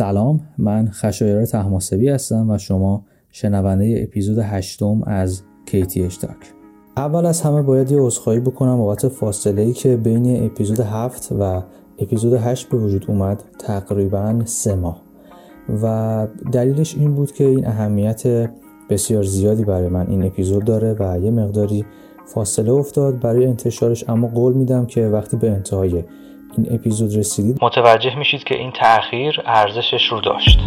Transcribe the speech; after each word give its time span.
سلام 0.00 0.40
من 0.58 0.88
خشایار 0.90 1.44
تحماسبی 1.44 2.08
هستم 2.08 2.50
و 2.50 2.58
شما 2.58 3.04
شنونده 3.30 4.00
اپیزود 4.02 4.38
هشتم 4.38 5.02
از 5.06 5.42
KTH 5.66 5.98
اشتاک 5.98 6.36
اول 6.96 7.26
از 7.26 7.42
همه 7.42 7.62
باید 7.62 7.90
یه 7.90 7.98
عذرخواهی 8.00 8.40
بکنم 8.40 8.76
بابت 8.76 9.08
فاصله 9.08 9.62
ای 9.62 9.72
که 9.72 9.96
بین 9.96 10.44
اپیزود 10.44 10.80
هفت 10.80 11.28
و 11.40 11.62
اپیزود 11.98 12.32
هشت 12.32 12.68
به 12.68 12.78
وجود 12.78 13.04
اومد 13.08 13.42
تقریبا 13.58 14.42
سه 14.44 14.74
ماه. 14.74 15.02
و 15.82 16.26
دلیلش 16.52 16.96
این 16.96 17.14
بود 17.14 17.32
که 17.32 17.44
این 17.44 17.66
اهمیت 17.66 18.50
بسیار 18.90 19.22
زیادی 19.22 19.64
برای 19.64 19.88
من 19.88 20.06
این 20.06 20.24
اپیزود 20.24 20.64
داره 20.64 20.96
و 20.98 21.20
یه 21.20 21.30
مقداری 21.30 21.84
فاصله 22.26 22.72
افتاد 22.72 23.20
برای 23.20 23.46
انتشارش 23.46 24.08
اما 24.08 24.28
قول 24.28 24.52
میدم 24.52 24.86
که 24.86 25.06
وقتی 25.06 25.36
به 25.36 25.50
انتهای 25.50 26.04
این 26.56 26.66
اپیزود 26.70 27.16
رسیدید. 27.16 27.58
متوجه 27.62 28.18
میشید 28.18 28.44
که 28.44 28.54
این 28.54 28.72
تأخیر 28.72 29.42
ارزشش 29.46 30.06
رو 30.10 30.20
داشت. 30.20 30.58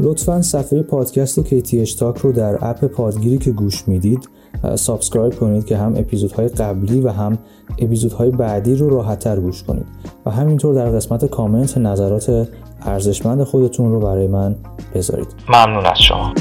لطفا 0.00 0.42
صفحه 0.42 0.82
پادکست 0.82 1.48
کیتی 1.48 1.80
اشتاک 1.80 2.18
رو 2.18 2.32
در 2.32 2.58
اپ 2.60 2.84
پادگیری 2.84 3.38
که 3.38 3.50
گوش 3.50 3.88
می‌دید 3.88 4.28
subscribe 4.74 5.34
کنید 5.34 5.66
که 5.66 5.76
هم 5.76 5.94
اپیزودهای 5.96 6.48
قبلی 6.48 7.00
و 7.00 7.08
هم 7.08 7.38
اپیزودهای 7.78 8.30
بعدی 8.30 8.74
رو 8.74 8.90
راحتتر 8.90 9.40
گوش 9.40 9.62
کنید. 9.62 9.86
و 10.26 10.30
همینطور 10.30 10.74
در 10.74 10.90
قسمت 10.90 11.24
کامنت 11.24 11.78
نظرات 11.78 12.48
ارزشمند 12.82 13.44
خودتون 13.44 13.90
رو 13.90 14.00
برای 14.00 14.26
من 14.26 14.56
بذارید. 14.94 15.28
ممنون 15.48 15.86
از 15.86 15.98
شما. 15.98 16.34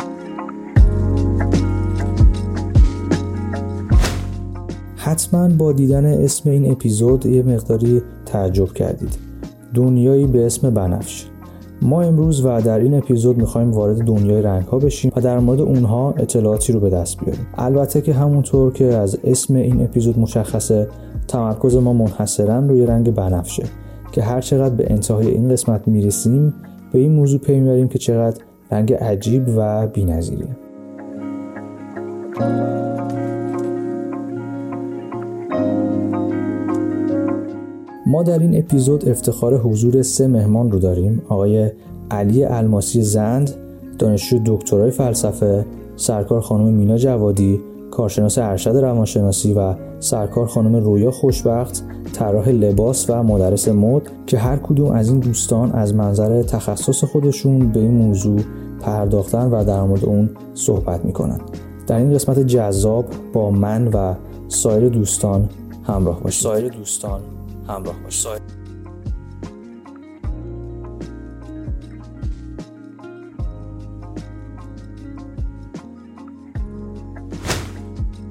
حتما 5.03 5.47
با 5.47 5.71
دیدن 5.71 6.05
اسم 6.05 6.49
این 6.49 6.71
اپیزود 6.71 7.25
یه 7.25 7.43
مقداری 7.43 8.01
تعجب 8.25 8.73
کردید. 8.73 9.17
دنیایی 9.73 10.27
به 10.27 10.45
اسم 10.45 10.69
بنفش. 10.69 11.25
ما 11.81 12.01
امروز 12.01 12.45
و 12.45 12.61
در 12.61 12.79
این 12.79 12.93
اپیزود 12.93 13.37
می‌خوایم 13.37 13.71
وارد 13.71 13.97
دنیای 13.97 14.41
رنگ 14.41 14.65
ها 14.65 14.79
بشیم 14.79 15.11
و 15.15 15.21
در 15.21 15.39
مورد 15.39 15.61
اونها 15.61 16.13
اطلاعاتی 16.17 16.73
رو 16.73 16.79
به 16.79 16.89
دست 16.89 17.19
بیاریم. 17.19 17.47
البته 17.57 18.01
که 18.01 18.13
همونطور 18.13 18.73
که 18.73 18.85
از 18.85 19.17
اسم 19.23 19.55
این 19.55 19.81
اپیزود 19.81 20.19
مشخصه 20.19 20.87
تمرکز 21.27 21.75
ما 21.75 21.93
منحصرا 21.93 22.59
روی 22.59 22.85
رنگ 22.85 23.13
بنفشه 23.13 23.63
که 24.11 24.21
هر 24.21 24.41
چقدر 24.41 24.75
به 24.75 24.91
انتهای 24.91 25.27
این 25.27 25.49
قسمت 25.49 25.87
می‌رسیم 25.87 26.53
به 26.93 26.99
این 26.99 27.11
موضوع 27.11 27.39
پی 27.39 27.59
می‌بریم 27.59 27.87
که 27.87 27.99
چقدر 27.99 28.41
رنگ 28.71 28.93
عجیب 28.93 29.43
و 29.57 29.87
بی‌نظیریه. 29.87 30.57
ما 38.05 38.23
در 38.23 38.39
این 38.39 38.57
اپیزود 38.57 39.09
افتخار 39.09 39.57
حضور 39.57 40.01
سه 40.01 40.27
مهمان 40.27 40.71
رو 40.71 40.79
داریم. 40.79 41.21
آقای 41.29 41.71
علی 42.11 42.43
الماسی 42.43 43.01
زند 43.01 43.51
دانشجو 43.99 44.39
دکترای 44.45 44.91
فلسفه 44.91 45.65
سرکار 45.95 46.41
خانم 46.41 46.73
مینا 46.73 46.97
جوادی 46.97 47.59
کارشناس 47.91 48.37
ارشد 48.37 48.69
روانشناسی 48.69 49.53
و 49.53 49.75
سرکار 49.99 50.47
خانم 50.47 50.75
رویا 50.75 51.11
خوشبخت 51.11 51.83
طراح 52.13 52.49
لباس 52.49 53.09
و 53.09 53.23
مدرس 53.23 53.67
مد 53.67 54.01
که 54.27 54.37
هر 54.37 54.57
کدوم 54.57 54.91
از 54.91 55.09
این 55.09 55.19
دوستان 55.19 55.71
از 55.71 55.95
منظر 55.95 56.43
تخصص 56.43 57.03
خودشون 57.03 57.71
به 57.71 57.79
این 57.79 57.91
موضوع 57.91 58.39
پرداختن 58.81 59.51
و 59.51 59.63
در 59.63 59.83
مورد 59.83 60.05
اون 60.05 60.29
صحبت 60.53 61.05
می‌کنن. 61.05 61.39
در 61.87 61.97
این 61.97 62.13
قسمت 62.13 62.39
جذاب 62.39 63.05
با 63.33 63.51
من 63.51 63.87
و 63.87 64.13
سایر 64.47 64.89
دوستان 64.89 65.49
همراه 65.83 66.23
باشید. 66.23 66.43
سایر 66.43 66.67
دوستان. 66.67 67.19
همراه 67.67 67.95
باشید 68.03 68.63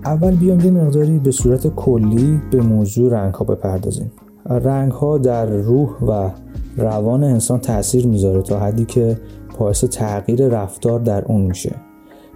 اول 0.04 0.36
بیام 0.36 0.60
یه 0.60 0.70
مقداری 0.70 1.18
به 1.18 1.30
صورت 1.30 1.66
کلی 1.66 2.40
به 2.50 2.60
موضوع 2.60 3.12
رنگ 3.12 3.34
ها 3.34 3.44
بپردازیم. 3.44 4.12
رنگ 4.46 4.92
ها 4.92 5.18
در 5.18 5.46
روح 5.46 5.90
و 5.90 6.30
روان 6.76 7.24
انسان 7.24 7.60
تاثیر 7.60 8.06
می‌ذاره 8.06 8.42
تا 8.42 8.60
حدی 8.60 8.84
که 8.84 9.20
باعث 9.58 9.84
تغییر 9.84 10.48
رفتار 10.48 11.00
در 11.00 11.24
اون 11.24 11.40
میشه. 11.40 11.74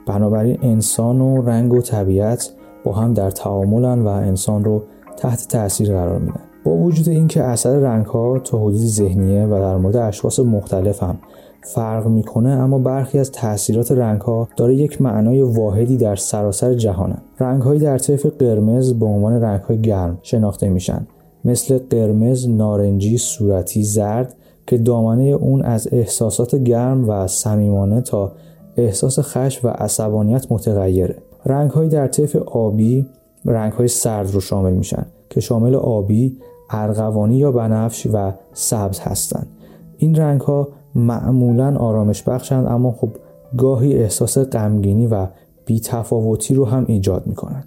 بنابراین 0.06 0.58
انسان 0.62 1.20
و 1.20 1.42
رنگ 1.42 1.72
و 1.72 1.80
طبیعت 1.80 2.52
با 2.84 2.92
هم 2.92 3.14
در 3.14 3.30
تعاملن 3.30 4.02
و 4.02 4.06
انسان 4.06 4.64
رو 4.64 4.82
تحت 5.16 5.48
تاثیر 5.48 5.92
قرار 5.92 6.18
میدن. 6.18 6.45
با 6.66 6.72
وجود 6.72 7.08
اینکه 7.08 7.42
اثر 7.42 7.78
رنگ 7.78 8.06
ها 8.06 8.38
تا 8.38 8.58
حدودی 8.58 8.86
ذهنیه 8.86 9.46
و 9.46 9.50
در 9.50 9.76
مورد 9.76 9.96
اشخاص 9.96 10.40
مختلف 10.40 11.02
هم 11.02 11.18
فرق 11.74 12.06
می‌کنه 12.06 12.50
اما 12.50 12.78
برخی 12.78 13.18
از 13.18 13.32
تاثیرات 13.32 13.92
رنگ 13.92 14.20
ها 14.20 14.48
داره 14.56 14.74
یک 14.74 15.02
معنای 15.02 15.42
واحدی 15.42 15.96
در 15.96 16.16
سراسر 16.16 16.74
جهانه. 16.74 17.16
رنگ 17.40 17.62
هایی 17.62 17.80
در 17.80 17.98
طیف 17.98 18.26
قرمز 18.26 18.94
به 18.94 19.06
عنوان 19.06 19.42
رنگ 19.42 19.60
های 19.60 19.80
گرم 19.80 20.18
شناخته 20.22 20.68
میشن. 20.68 21.06
مثل 21.44 21.78
قرمز، 21.90 22.48
نارنجی، 22.48 23.18
صورتی، 23.18 23.82
زرد 23.82 24.34
که 24.66 24.78
دامنه 24.78 25.24
اون 25.24 25.62
از 25.62 25.88
احساسات 25.92 26.54
گرم 26.54 27.08
و 27.08 27.26
صمیمانه 27.26 28.00
تا 28.00 28.32
احساس 28.76 29.18
خشم 29.18 29.68
و 29.68 29.70
عصبانیت 29.70 30.52
متغیره. 30.52 31.16
رنگ 31.44 31.70
های 31.70 31.88
در 31.88 32.06
طیف 32.06 32.36
آبی 32.36 33.06
رنگ 33.44 33.72
های 33.72 33.88
سرد 33.88 34.30
رو 34.30 34.40
شامل 34.40 34.72
میشن 34.72 35.06
که 35.30 35.40
شامل 35.40 35.74
آبی، 35.74 36.36
ارغوانی 36.70 37.36
یا 37.36 37.52
بنفش 37.52 38.06
و 38.12 38.32
سبز 38.52 39.00
هستند. 39.00 39.46
این 39.96 40.14
رنگ 40.14 40.40
ها 40.40 40.68
معمولا 40.94 41.76
آرامش 41.76 42.22
بخشند 42.22 42.66
اما 42.66 42.92
خب 42.92 43.08
گاهی 43.56 43.94
احساس 43.94 44.38
غمگینی 44.38 45.06
و 45.06 45.26
بیتفاوتی 45.66 46.54
رو 46.54 46.64
هم 46.64 46.84
ایجاد 46.88 47.26
می‌کنند. 47.26 47.66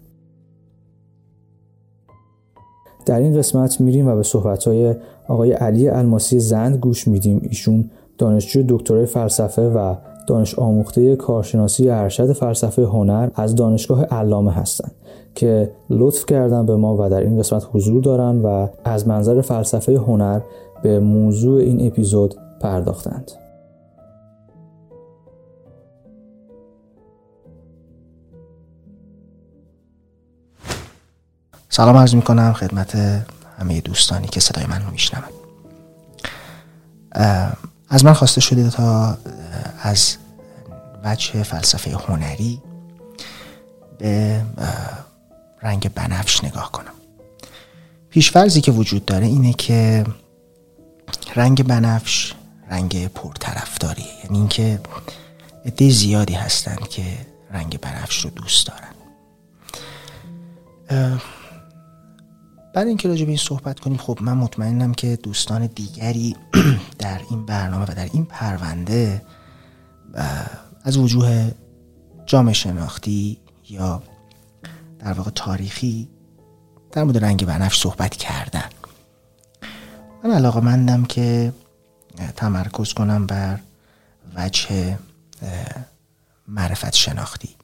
در 3.06 3.20
این 3.20 3.38
قسمت 3.38 3.82
میریم 3.82 4.08
و 4.08 4.16
به 4.16 4.24
صحبت 4.24 4.68
های 4.68 4.96
آقای 5.28 5.52
علی 5.52 5.88
الماسی 5.88 6.40
زند 6.40 6.78
گوش 6.78 7.08
میدیم 7.08 7.40
ایشون 7.44 7.90
دانشجوی 8.18 8.66
دکترای 8.70 9.06
فلسفه 9.06 9.70
و 9.70 9.96
دانش 10.30 10.60
آموخته 10.60 11.16
کارشناسی 11.16 11.90
ارشد 11.90 12.34
فلسفه 12.34 12.86
هنر 12.86 13.30
از 13.36 13.56
دانشگاه 13.56 14.04
علامه 14.04 14.52
هستند 14.52 14.92
که 15.36 15.72
لطف 15.90 16.26
کردن 16.26 16.66
به 16.66 16.76
ما 16.76 16.96
و 17.00 17.10
در 17.10 17.20
این 17.20 17.40
قسمت 17.40 17.68
حضور 17.74 18.04
دارن 18.04 18.42
و 18.42 18.68
از 18.84 19.08
منظر 19.08 19.42
فلسفه 19.42 19.98
هنر 19.98 20.40
به 20.84 21.00
موضوع 21.00 21.60
این 21.60 21.88
اپیزود 21.88 22.36
پرداختند. 22.62 23.32
سلام 31.70 31.98
عرض 31.98 32.16
می 32.16 32.22
کنم 32.22 32.54
خدمت 32.54 32.96
همه 33.60 33.82
دوستانی 33.82 34.28
که 34.28 34.40
صدای 34.40 34.66
من 34.66 34.82
رو 34.86 34.92
میشنوند 34.92 35.34
از 37.90 38.06
من 38.06 38.14
خواسته 38.14 38.42
شده 38.42 38.70
تا 38.70 39.18
از 39.82 40.18
وجه 41.04 41.44
فلسفه 41.44 41.92
هنری 41.92 42.62
به 43.98 44.42
رنگ 45.62 45.94
بنفش 45.94 46.44
نگاه 46.44 46.72
کنم. 46.72 46.94
پیشفرزی 48.10 48.62
که 48.62 48.72
وجود 48.72 49.06
داره 49.06 49.26
اینه 49.26 49.54
که 49.54 50.06
رنگ 51.36 51.68
بنفش 51.68 52.34
رنگ 52.70 53.08
پرطرفداریه 53.08 54.06
یعنی 54.24 54.38
اینکه 54.38 54.80
عده 55.66 55.90
زیادی 55.90 56.34
هستن 56.34 56.76
که 56.90 57.04
رنگ 57.52 57.80
بنفش 57.80 58.20
رو 58.26 58.30
دوست 58.30 58.68
دارن. 58.68 58.90
بعد 62.74 62.88
اینکه 62.88 63.08
راجع 63.08 63.24
به 63.26 63.30
این 63.30 63.38
صحبت 63.38 63.80
کنیم 63.80 63.98
خب 63.98 64.20
من 64.22 64.34
مطمئنم 64.34 64.94
که 64.94 65.16
دوستان 65.16 65.68
دیگری 65.68 66.36
در 67.00 67.22
این 67.30 67.46
برنامه 67.46 67.86
و 67.86 67.96
در 67.96 68.10
این 68.14 68.26
پرونده 68.26 69.22
از 70.84 70.98
وجوه 70.98 71.52
جامعه 72.26 72.54
شناختی 72.54 73.40
یا 73.70 74.04
در 75.00 75.14
واقع 75.14 75.32
تاریخی 75.32 76.10
در 76.92 77.04
مورد 77.04 77.26
رنگ 77.26 77.46
بنفش 77.46 77.80
صحبت 77.80 78.16
کردن. 78.16 78.70
من 80.24 80.32
علاقه 80.32 80.60
مندم 80.60 81.06
که 81.06 81.54
تمرکز 82.36 82.94
کنم 82.94 83.26
بر 83.26 83.60
وجه 84.36 84.98
معرفت 86.48 86.96
شناختی. 86.96 87.56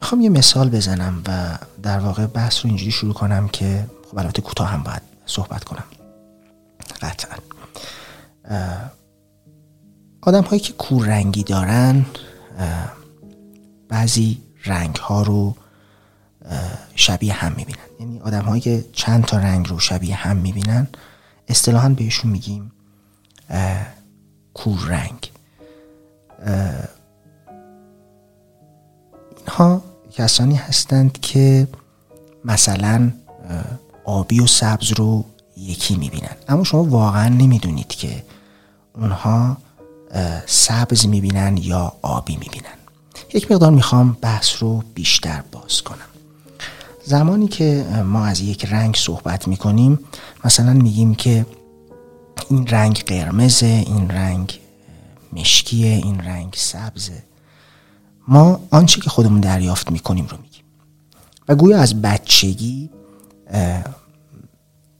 می‌خوام 0.00 0.20
یه 0.20 0.28
مثال 0.28 0.68
بزنم 0.68 1.22
و 1.26 1.58
در 1.82 1.98
واقع 1.98 2.26
بحث 2.26 2.64
رو 2.64 2.68
اینجوری 2.68 2.90
شروع 2.90 3.14
کنم 3.14 3.48
که 3.48 3.86
خب 4.10 4.18
البته 4.18 4.42
کوتاه 4.42 4.68
هم 4.68 4.82
باید 4.82 5.02
صحبت 5.26 5.64
کنم. 5.64 5.84
قطعا. 7.00 7.36
آدم 10.22 10.42
هایی 10.42 10.60
که 10.60 10.72
کور 10.72 11.06
رنگی 11.06 11.42
دارن 11.44 12.06
بعضی 13.88 14.42
رنگ 14.64 14.96
ها 14.96 15.22
رو 15.22 15.56
شبیه 16.94 17.32
هم 17.32 17.52
می‌بینن. 17.56 17.78
یعنی 18.00 18.20
آدم 18.20 18.42
هایی 18.42 18.60
که 18.60 18.84
چند 18.92 19.24
تا 19.24 19.38
رنگ 19.38 19.68
رو 19.68 19.78
شبیه 19.78 20.16
هم 20.16 20.36
می‌بینن 20.36 20.88
اصطلاحا 21.48 21.88
بهشون 21.88 22.30
میگیم 22.30 22.72
کور 24.54 24.88
رنگ 29.58 29.62
اینها 29.62 29.82
کسانی 30.12 30.54
هستند 30.54 31.20
که 31.20 31.68
مثلا 32.44 33.12
آبی 34.04 34.40
و 34.40 34.46
سبز 34.46 34.92
رو 34.92 35.24
یکی 35.56 35.96
می‌بینن. 35.96 36.36
اما 36.48 36.64
شما 36.64 36.84
واقعا 36.84 37.28
نمی‌دونید 37.28 37.88
که 37.88 38.24
اونها 38.94 39.56
سبز 40.46 41.06
می‌بینن 41.06 41.56
یا 41.56 41.92
آبی 42.02 42.36
می‌بینن. 42.36 42.76
یک 43.34 43.52
مقدار 43.52 43.70
می‌خوام 43.70 44.16
بحث 44.20 44.62
رو 44.62 44.82
بیشتر 44.94 45.42
باز 45.52 45.82
کنم. 45.82 46.08
زمانی 47.04 47.48
که 47.48 47.86
ما 48.04 48.24
از 48.24 48.40
یک 48.40 48.64
رنگ 48.64 48.96
صحبت 48.96 49.48
می‌کنیم 49.48 49.98
مثلا 50.44 50.72
میگیم 50.72 51.14
که 51.14 51.46
این 52.50 52.66
رنگ 52.66 53.04
قرمزه 53.06 53.66
این 53.66 54.10
رنگ 54.10 54.60
مشکیه 55.32 55.88
این 55.88 56.20
رنگ 56.20 56.54
سبزه. 56.56 57.22
ما 58.28 58.60
آنچه 58.70 59.00
که 59.00 59.10
خودمون 59.10 59.40
دریافت 59.40 59.90
می‌کنیم 59.90 60.26
رو 60.26 60.36
میگیم. 60.42 60.62
و 61.48 61.54
گویا 61.54 61.78
از 61.78 62.02
بچگی 62.02 62.90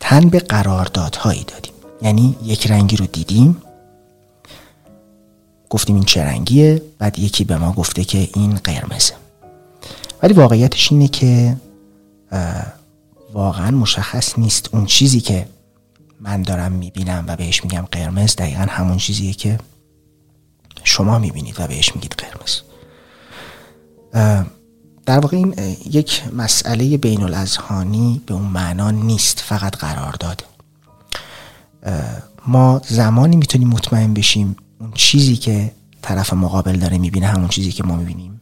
تن 0.00 0.28
به 0.28 0.38
قراردادهایی 0.38 1.44
دادیم. 1.44 1.72
یعنی 2.02 2.36
یک 2.42 2.70
رنگی 2.70 2.96
رو 2.96 3.06
دیدیم. 3.06 3.62
گفتیم 5.70 5.94
این 5.94 6.04
چه 6.04 6.24
رنگیه؟ 6.24 6.82
بعد 6.98 7.18
یکی 7.18 7.44
به 7.44 7.56
ما 7.56 7.72
گفته 7.72 8.04
که 8.04 8.28
این 8.34 8.54
قرمزه. 8.54 9.14
ولی 10.22 10.34
واقعیتش 10.34 10.92
اینه 10.92 11.08
که 11.08 11.56
واقعا 13.32 13.70
مشخص 13.70 14.38
نیست 14.38 14.74
اون 14.74 14.86
چیزی 14.86 15.20
که 15.20 15.48
من 16.20 16.42
دارم 16.42 16.72
می‌بینم 16.72 17.24
و 17.26 17.36
بهش 17.36 17.64
میگم 17.64 17.88
قرمز. 17.92 18.36
دقیقا 18.36 18.66
همون 18.68 18.96
چیزیه 18.96 19.32
که 19.32 19.58
شما 20.84 21.18
می‌بینید 21.18 21.60
و 21.60 21.66
بهش 21.66 21.94
میگید 21.94 22.12
قرمز. 22.12 22.60
در 25.06 25.18
واقع 25.18 25.36
این 25.36 25.54
یک 25.90 26.22
مسئله 26.32 26.96
بین 26.96 27.22
الازهانی 27.22 28.22
به 28.26 28.34
اون 28.34 28.42
معنا 28.42 28.90
نیست 28.90 29.40
فقط 29.40 29.76
قرار 29.76 30.12
داده. 30.20 30.44
ما 32.46 32.80
زمانی 32.88 33.36
می‌تونیم 33.36 33.68
مطمئن 33.68 34.14
بشیم 34.14 34.56
اون 34.80 34.92
چیزی 34.94 35.36
که 35.36 35.72
طرف 36.02 36.32
مقابل 36.32 36.78
داره 36.78 36.98
می‌بینه 36.98 37.26
همون 37.26 37.48
چیزی 37.48 37.72
که 37.72 37.84
ما 37.84 37.96
می‌بینیم 37.96 38.40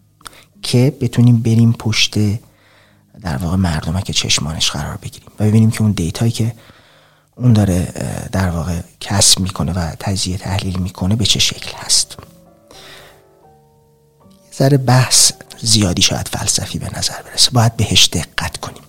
که 0.62 0.96
بتونیم 1.00 1.36
بریم 1.36 1.72
پشت 1.72 2.14
در 3.22 3.36
واقع 3.36 3.56
مردمه 3.56 4.02
که 4.02 4.12
چشمانش 4.12 4.70
قرار 4.70 4.96
بگیریم 4.96 5.28
و 5.40 5.44
ببینیم 5.44 5.70
که 5.70 5.82
اون 5.82 5.92
دیتایی 5.92 6.32
که 6.32 6.54
اون 7.36 7.52
داره 7.52 7.92
در 8.32 8.50
واقع 8.50 8.80
کسب 9.00 9.40
می‌کنه 9.40 9.72
و 9.72 9.92
تجزیه 10.00 10.38
تحلیل 10.38 10.78
می‌کنه 10.78 11.16
به 11.16 11.24
چه 11.24 11.38
شکل 11.38 11.72
هست. 11.76 12.16
ذره 14.58 14.76
بحث 14.76 15.32
زیادی 15.64 16.02
شاید 16.02 16.28
فلسفی 16.28 16.78
به 16.78 16.98
نظر 16.98 17.22
برسه. 17.22 17.50
باید 17.50 17.76
بهش 17.76 18.08
دقت 18.12 18.56
کنیم. 18.56 18.82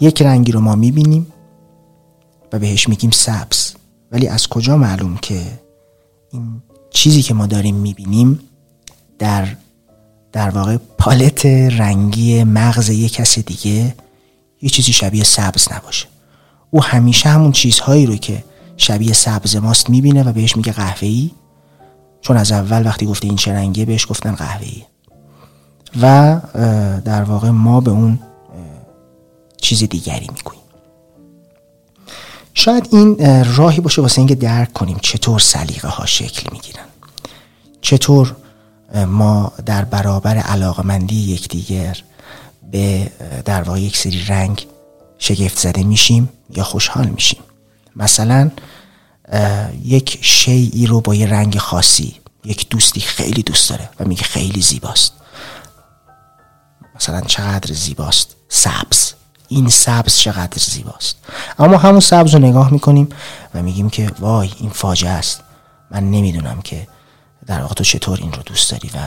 یک 0.00 0.22
رنگی 0.22 0.52
رو 0.52 0.60
ما 0.60 0.74
می‌بینیم 0.74 1.32
و 2.52 2.58
بهش 2.58 2.88
میگیم 2.88 3.10
سبز. 3.10 3.72
ولی 4.12 4.28
از 4.28 4.48
کجا 4.48 4.76
معلوم 4.76 5.16
که 5.16 5.42
این 6.30 6.62
چیزی 6.90 7.22
که 7.22 7.34
ما 7.34 7.46
داریم 7.46 7.74
می‌بینیم 7.74 8.40
در 9.18 9.56
در 10.32 10.50
واقع 10.50 10.76
پالت 10.76 11.46
رنگی 11.46 12.44
مغز 12.44 12.88
یک 12.88 13.12
کس 13.12 13.38
دیگه 13.38 13.94
یه 14.62 14.68
چیزی 14.70 14.92
شبیه 14.92 15.24
سبز 15.24 15.72
نباشه. 15.72 16.06
او 16.70 16.82
همیشه 16.82 17.28
همون 17.28 17.52
چیزهایی 17.52 18.06
رو 18.06 18.16
که 18.16 18.44
شبیه 18.76 19.12
سبز 19.12 19.56
ماست 19.56 19.90
می‌بینه 19.90 20.22
و 20.22 20.32
بهش 20.32 20.56
میگه 20.56 20.72
قهوه‌ای. 20.72 21.30
چون 22.22 22.36
از 22.36 22.52
اول 22.52 22.86
وقتی 22.86 23.06
گفته 23.06 23.26
این 23.26 23.36
چه 23.36 23.52
رنگیه 23.52 23.84
بهش 23.84 24.06
گفتن 24.10 24.34
قهوه‌ای. 24.34 24.82
و 26.02 26.40
در 27.04 27.22
واقع 27.22 27.50
ما 27.50 27.80
به 27.80 27.90
اون 27.90 28.18
چیز 29.60 29.82
دیگری 29.82 30.26
می‌گوییم. 30.36 30.62
شاید 32.54 32.88
این 32.92 33.16
راهی 33.56 33.80
باشه 33.80 34.02
واسه 34.02 34.18
اینکه 34.18 34.34
درک 34.34 34.72
کنیم 34.72 34.98
چطور 35.02 35.38
سلیقه 35.38 35.88
ها 35.88 36.06
شکل 36.06 36.48
می‌گیرن. 36.52 36.84
چطور 37.80 38.36
ما 39.06 39.52
در 39.66 39.84
برابر 39.84 40.36
علاقمندی 40.36 41.20
یکدیگر 41.20 42.02
به 42.72 43.10
در 43.44 43.62
واقع 43.62 43.80
یک 43.80 43.96
سری 43.96 44.24
رنگ 44.24 44.66
شگفت 45.18 45.58
زده 45.58 45.82
میشیم 45.82 46.28
یا 46.56 46.64
خوشحال 46.64 47.06
میشیم. 47.06 47.40
مثلا 47.96 48.50
یک 49.84 50.18
شیعی 50.22 50.86
رو 50.86 51.00
با 51.00 51.14
یه 51.14 51.26
رنگ 51.26 51.58
خاصی 51.58 52.16
یک 52.44 52.68
دوستی 52.68 53.00
خیلی 53.00 53.42
دوست 53.42 53.70
داره 53.70 53.88
و 54.00 54.04
میگه 54.04 54.22
خیلی 54.22 54.62
زیباست. 54.62 55.12
مثلا 56.96 57.20
چقدر 57.20 57.74
زیباست؟ 57.74 58.36
سبز. 58.48 59.12
این 59.48 59.68
سبز 59.68 60.16
چقدر 60.16 60.58
زیباست؟ 60.58 61.16
اما 61.58 61.76
همون 61.76 62.00
سبز 62.00 62.34
رو 62.34 62.40
نگاه 62.40 62.72
می‌کنیم 62.72 63.08
و 63.54 63.62
میگیم 63.62 63.90
که 63.90 64.10
وای 64.18 64.50
این 64.60 64.70
فاجعه 64.70 65.10
است. 65.10 65.40
من 65.90 66.10
نمی‌دونم 66.10 66.60
که 66.62 66.88
در 67.46 67.62
واقع 67.62 67.74
تو 67.74 67.84
چطور 67.84 68.18
این 68.18 68.32
رو 68.32 68.42
دوست 68.42 68.70
داری 68.70 68.90
و 68.94 68.98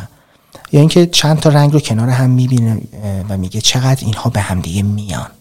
یا 0.72 0.80
اینکه 0.80 1.06
چند 1.06 1.40
تا 1.40 1.50
رنگ 1.50 1.74
رو 1.74 1.80
کنار 1.80 2.10
هم 2.10 2.30
می‌بینه 2.30 2.82
و 3.30 3.38
میگه 3.38 3.62
چقدر 3.62 4.06
اینها 4.06 4.30
به 4.30 4.42
همدیگه 4.42 4.84
میان. 4.84 5.32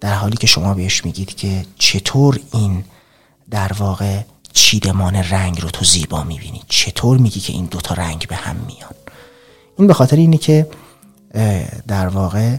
در 0.00 0.14
حالی 0.14 0.36
که 0.36 0.46
شما 0.46 0.74
بهش 0.74 1.04
میگید 1.04 1.36
که 1.36 1.66
چطور 1.78 2.40
این 2.52 2.84
در 3.50 3.72
واقع 3.72 4.20
چیدمان 4.52 5.16
رنگ 5.16 5.60
رو 5.60 5.70
تو 5.70 5.84
زیبا 5.84 6.22
می‌بینی. 6.22 6.62
چطور 6.68 7.18
میگی 7.18 7.40
که 7.40 7.52
این 7.52 7.64
دوتا 7.64 7.94
رنگ 7.94 8.26
به 8.28 8.36
هم 8.36 8.56
میان؟ 8.56 8.94
این 9.78 9.86
به 9.86 9.94
خاطر 9.94 10.16
اینه 10.16 10.36
که 10.36 10.66
در 11.86 12.08
واقع 12.08 12.56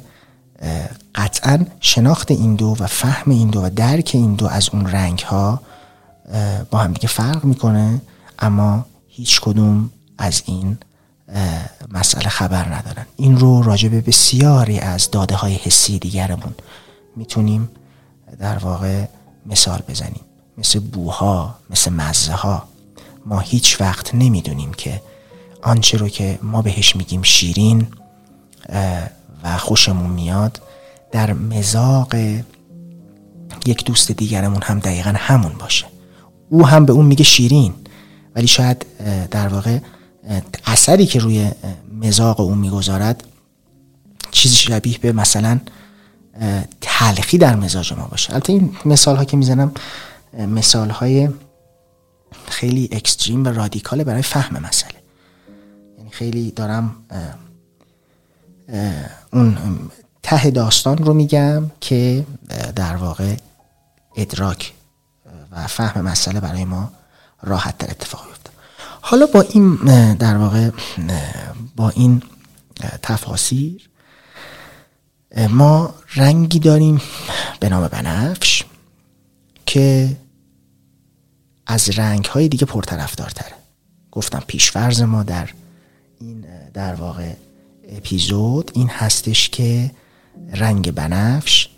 قطعا 1.16 1.66
شناخت 1.80 2.32
این 2.32 2.56
دو 2.56 2.76
و 2.80 2.88
فهم 2.88 3.32
این 3.32 3.50
دو 3.50 3.62
و 3.66 3.70
درک 3.70 4.12
این 4.14 4.36
دو 4.36 4.48
از 4.48 4.70
اون 4.70 4.88
رنگ 4.88 5.20
ها 5.20 5.62
با 6.72 6.80
هم 6.80 6.94
دیگه 6.94 7.08
فرق 7.08 7.44
می‌کنه. 7.44 8.02
اما 8.40 8.86
هیچ 9.08 9.42
کدوم 9.42 9.90
از 10.18 10.44
این 10.46 10.78
مسئله 11.92 12.30
خبر 12.30 12.76
ندارن. 12.76 13.06
این 13.16 13.38
رو 13.38 13.62
راجع 13.62 13.90
به 13.90 14.02
بسیاری 14.02 14.80
از 14.80 15.12
داده 15.12 15.36
های 15.36 15.56
حسی 15.56 16.00
دیگرمون 16.00 16.56
می‌تونیم 17.16 17.70
در 18.40 18.58
واقع 18.58 19.06
مثال 19.46 19.82
بزنیم. 19.88 20.22
مثل 20.60 20.80
بوها 20.80 21.56
مثل 21.70 21.92
مزه 21.92 22.34
ها 22.34 22.64
ما 23.26 23.40
هیچ 23.40 23.82
وقت 23.82 24.16
نمی‌دونیم 24.16 24.74
که 24.74 25.02
آنچه 25.62 25.98
رو 25.98 26.10
که 26.10 26.40
ما 26.44 26.62
بهش 26.62 26.96
میگیم 26.96 27.22
شیرین 27.24 27.88
و 29.44 29.58
خوشمون 29.58 30.10
میاد 30.10 30.62
در 31.12 31.34
مزاق 31.34 32.16
یک 33.66 33.86
دوست 33.86 34.12
دیگرمون 34.12 34.62
هم 34.62 34.80
دقیقا 34.80 35.14
همون 35.18 35.52
باشه. 35.60 35.86
او 36.50 36.68
هم 36.68 36.86
به 36.86 36.94
اون 36.94 37.06
میگه 37.06 37.24
شیرین. 37.24 37.74
ولی 38.36 38.48
شاید 38.48 38.86
در 39.32 39.48
واقع 39.48 39.80
اثری 40.66 41.06
که 41.06 41.20
روی 41.20 41.52
مزاق 42.02 42.40
اون 42.40 42.58
می‌گذارد 42.58 43.24
چیزی 44.32 44.56
شبیه 44.56 44.98
به 44.98 45.12
مثلا 45.12 45.60
تلخی 46.82 47.38
در 47.38 47.56
مزاج 47.56 47.94
ما 47.94 48.08
باشه. 48.08 48.34
البته 48.34 48.54
این 48.54 48.78
مثال 48.86 49.16
ها 49.16 49.26
که 49.26 49.38
می‌زنم 49.38 49.72
مثال 50.34 50.90
های 50.90 51.30
خیلی 52.48 52.90
اکستریم 52.92 53.46
و 53.46 53.48
رادیکاله 53.48 54.04
برای 54.04 54.22
فهم 54.22 54.64
مسئله. 54.64 55.00
یعنی 55.98 56.10
خیلی 56.12 56.52
دارم 56.52 56.96
اون 59.34 59.58
ته 60.24 60.50
داستان 60.52 60.98
رو 60.98 61.14
میگم 61.14 61.72
که 61.82 62.26
در 62.76 62.96
واقع 62.96 63.36
ادراک 64.16 64.74
و 65.52 65.68
فهم 65.68 66.02
مسئله 66.02 66.40
برای 66.40 66.66
ما 66.66 66.92
راحت 67.42 67.78
در 67.78 67.92
اتفاق 67.92 68.26
بیفته 68.26 68.50
حالا 69.02 69.26
با 69.26 69.42
این 69.42 69.76
در 70.14 70.38
واقع 70.38 70.70
با 71.76 71.90
این 71.90 72.22
تفاسیر 73.02 73.90
ما 75.50 75.94
رنگی 76.16 76.60
داریم 76.60 77.02
به 77.60 77.70
نام 77.70 77.88
بنفش. 77.88 78.64
که 79.70 80.18
از 81.68 81.90
رنگ 81.90 82.26
های 82.26 82.48
دیگه 82.48 82.66
پرطرفدارتره. 82.66 83.54
گفتم 84.12 84.44
پیشورز 84.48 85.02
ما 85.02 85.24
در 85.24 85.50
این 86.20 86.46
در 86.74 86.96
واقع 86.96 87.34
اپیزود 87.90 88.72
این 88.74 88.90
هستش 88.90 89.50
که 89.50 89.92
رنگ 90.54 90.92
بنفش 90.92 91.70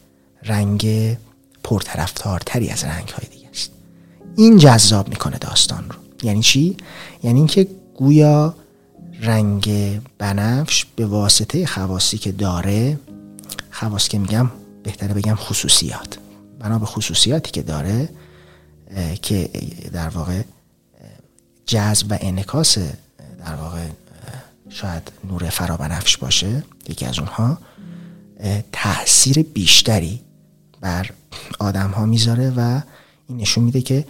رنگ 0.44 1.18
پرطرفدارتری 1.64 2.70
از 2.70 2.84
رنگ 2.84 3.08
های 3.08 3.28
دیگه 3.32 3.50
است. 3.50 3.72
این 4.36 4.58
جذاب 4.58 5.10
می‌کنه 5.10 5.38
داستان 5.38 5.90
رو. 5.90 5.96
یعنی 6.24 6.42
چی؟ 6.42 6.78
یعنی 7.24 7.40
اینکه 7.40 7.68
گویا 7.96 8.56
رنگ 9.22 10.00
بنفش 10.18 10.86
به 10.96 11.06
واسطه 11.06 11.66
خواصی 11.66 12.18
که 12.18 12.32
داره 12.32 13.00
خواص 13.72 14.08
که 14.08 14.20
میگم 14.20 14.52
بهتره 14.84 15.14
بگم 15.14 15.36
خصوصیات. 15.36 16.18
بنا 16.62 16.80
به 16.80 16.86
خصوصیاتی 16.86 17.52
که 17.52 17.62
داره 17.62 18.10
که 19.22 19.50
در 19.94 20.10
واقع 20.10 20.42
جذب 21.66 22.08
و 22.10 22.18
انکاس 22.22 22.78
در 23.46 23.56
واقع 23.56 23.88
شاید 24.70 25.12
نور 25.30 25.50
فرابنفش 25.50 26.18
باشه 26.18 26.64
یکی 26.90 27.06
از 27.06 27.20
اونها 27.20 27.58
تاثیر 28.72 29.44
بیشتری 29.44 30.22
بر 30.82 31.10
آدم 31.60 31.90
ها 31.90 32.06
می‌ذاره 32.06 32.54
و 32.58 32.82
این 33.28 33.38
نشون 33.38 33.64
میده 33.64 33.82
که 33.82 34.06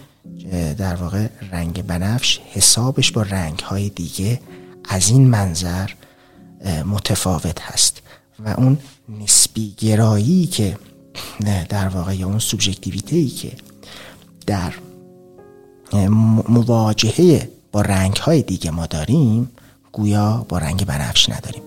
در 0.78 0.94
واقع 0.94 1.28
رنگ 1.52 1.86
بنفش 1.86 2.40
حسابش 2.52 3.12
با 3.12 3.22
رنگ 3.22 3.58
های 3.58 3.88
دیگه 3.88 4.40
از 4.84 5.08
این 5.08 5.26
منظر 5.26 5.90
متفاوت 6.86 7.60
هست. 7.60 8.02
و 8.44 8.48
اون 8.48 8.78
نسبی 9.08 9.74
گرایی 9.78 10.46
که 10.46 10.76
در 11.68 11.88
واقع 11.88 12.16
یا 12.16 12.26
اون 12.26 12.38
سوبژکتیویته 12.38 13.16
ای 13.16 13.28
که 13.28 13.52
در 14.46 14.72
مواجهه 16.48 17.48
با 17.72 17.80
رنگ 17.80 18.16
های 18.16 18.42
دیگه 18.42 18.70
ما 18.70 18.86
داریم 18.86 19.50
گویا 19.92 20.46
با 20.48 20.58
رنگ 20.58 20.86
بنفش 20.86 21.28
نداریم. 21.28 21.62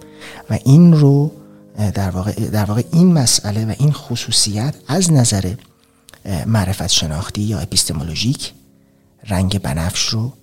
و 0.49 0.59
این 0.65 0.93
رو 0.93 1.31
در 1.93 2.09
واقع, 2.09 2.31
در 2.31 2.65
واقع 2.65 2.83
این 2.91 3.13
مسئله 3.13 3.65
و 3.65 3.73
این 3.79 3.91
خصوصیت 3.91 4.75
از 4.87 5.11
نظر 5.11 5.53
معرفت 6.45 6.87
شناختی 6.87 7.41
یا 7.41 7.59
اپیستمولوژیک 7.59 8.53
رنگ 9.27 9.61
بنفش 9.61 10.01
رو 10.01 10.33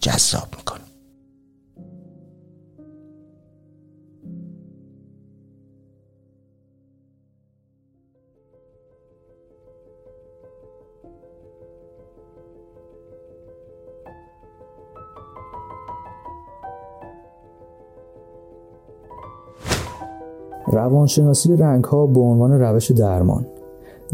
جذاب 0.00 0.48
می‌کنه. 0.56 0.79
روانشناسی 20.70 21.56
رنگ 21.56 21.84
ها 21.84 22.06
به 22.06 22.20
عنوان 22.20 22.60
روش 22.60 22.90
درمان. 22.90 23.46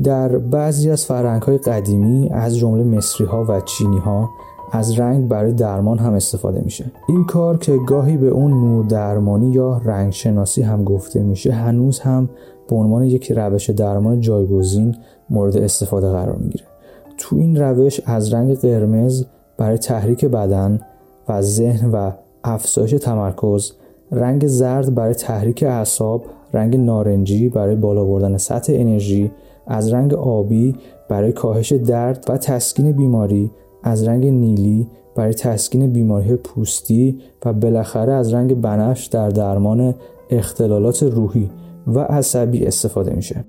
در 0.02 0.38
بعضی 0.38 0.90
از 0.90 1.04
فرهنگ 1.04 1.42
های 1.42 1.58
قدیمی 1.58 2.28
از 2.32 2.56
جمله 2.56 2.84
مصری 2.84 3.26
ها 3.26 3.44
و 3.48 3.60
چینی 3.60 3.98
ها 3.98 4.30
از 4.72 4.98
رنگ 4.98 5.28
برای 5.28 5.52
درمان 5.52 5.98
هم 5.98 6.12
استفاده 6.12 6.60
میشه. 6.64 6.92
این 7.08 7.24
کار 7.24 7.58
که 7.58 7.76
گاهی 7.86 8.16
به 8.16 8.28
اون 8.28 8.50
نور 8.50 8.84
درمانی 8.84 9.50
یا 9.52 9.80
رنگ 9.84 10.12
شناسی 10.12 10.62
هم 10.62 10.84
گفته 10.84 11.22
میشه 11.22 11.52
هنوز 11.52 11.98
هم 11.98 12.28
به 12.68 12.76
عنوان 12.76 13.04
یک 13.04 13.32
روش 13.32 13.70
درمان 13.70 14.20
جایگزین 14.20 14.96
مورد 15.30 15.56
استفاده 15.56 16.10
قرار 16.10 16.36
می‌گیره. 16.36 16.64
تو 17.18 17.36
این 17.36 17.56
روش 17.56 18.00
از 18.06 18.32
رنگ 18.32 18.58
قرمز 18.58 19.24
برای 19.56 19.78
تحریک 19.78 20.24
بدن 20.24 20.80
و 21.28 21.42
ذهن 21.42 21.90
و 21.90 22.10
افزایش 22.44 22.90
تمرکز 22.90 23.72
رنگ 24.12 24.46
زرد 24.46 24.94
برای 24.94 25.14
تحریک 25.14 25.62
اعصاب 25.62 26.24
رنگ 26.52 26.76
نارنجی 26.76 27.48
برای 27.48 27.76
بالا 27.76 28.04
بردن 28.04 28.36
سطح 28.36 28.72
انرژی 28.76 29.30
از 29.66 29.92
رنگ 29.92 30.14
آبی 30.14 30.74
برای 31.08 31.32
کاهش 31.32 31.72
درد 31.72 32.24
و 32.28 32.38
تسکین 32.38 32.92
بیماری 32.92 33.50
از 33.82 34.08
رنگ 34.08 34.26
نیلی 34.26 34.88
برای 35.14 35.34
تسکین 35.34 35.92
بیماری 35.92 36.36
پوستی 36.36 37.18
و 37.44 37.52
بالاخره 37.52 38.12
از 38.12 38.34
رنگ 38.34 38.60
بنفش 38.60 39.06
در 39.06 39.28
درمان 39.28 39.94
اختلالات 40.30 41.02
روحی 41.02 41.50
و 41.86 41.98
عصبی 41.98 42.66
استفاده 42.66 43.14
میشه. 43.14 43.44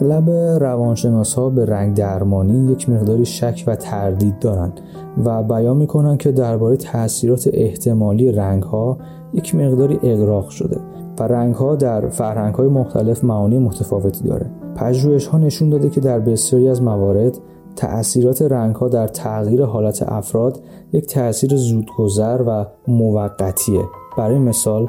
اغلب 0.00 0.30
روانشناس 0.62 1.34
ها 1.34 1.50
به 1.50 1.64
رنگ 1.66 1.96
درمانی 1.96 2.72
یک 2.72 2.90
مقداری 2.90 3.24
شک 3.24 3.64
و 3.66 3.76
تردید 3.76 4.38
دارند 4.38 4.80
و 5.24 5.42
بیان 5.42 5.76
می‌کنند 5.76 6.18
که 6.18 6.32
درباره 6.32 6.76
تاثیرات 6.76 7.50
احتمالی 7.52 8.32
رنگ 8.32 8.62
ها 8.62 8.98
یک 9.34 9.54
مقداری 9.54 9.98
اغراق 10.02 10.48
شده 10.48 10.80
و 11.18 11.22
رنگ 11.22 11.54
ها 11.54 11.76
در 11.76 12.08
فرهنگ 12.08 12.54
های 12.54 12.68
مختلف 12.68 13.24
معانی 13.24 13.58
متفاوتی 13.58 14.24
داره. 14.24 14.50
پژوهش 14.76 15.26
ها 15.26 15.38
نشون 15.38 15.70
داده 15.70 15.90
که 15.90 16.00
در 16.00 16.20
بسیاری 16.20 16.68
از 16.68 16.82
موارد 16.82 17.38
تأثیرات 17.76 18.42
رنگ 18.42 18.74
ها 18.74 18.88
در 18.88 19.06
تغییر 19.06 19.64
حالت 19.64 20.02
افراد 20.02 20.60
یک 20.92 21.06
تأثیر 21.06 21.56
زودگذر 21.56 22.42
و 22.46 22.66
موقتیه. 22.88 23.84
برای 24.18 24.38
مثال 24.38 24.88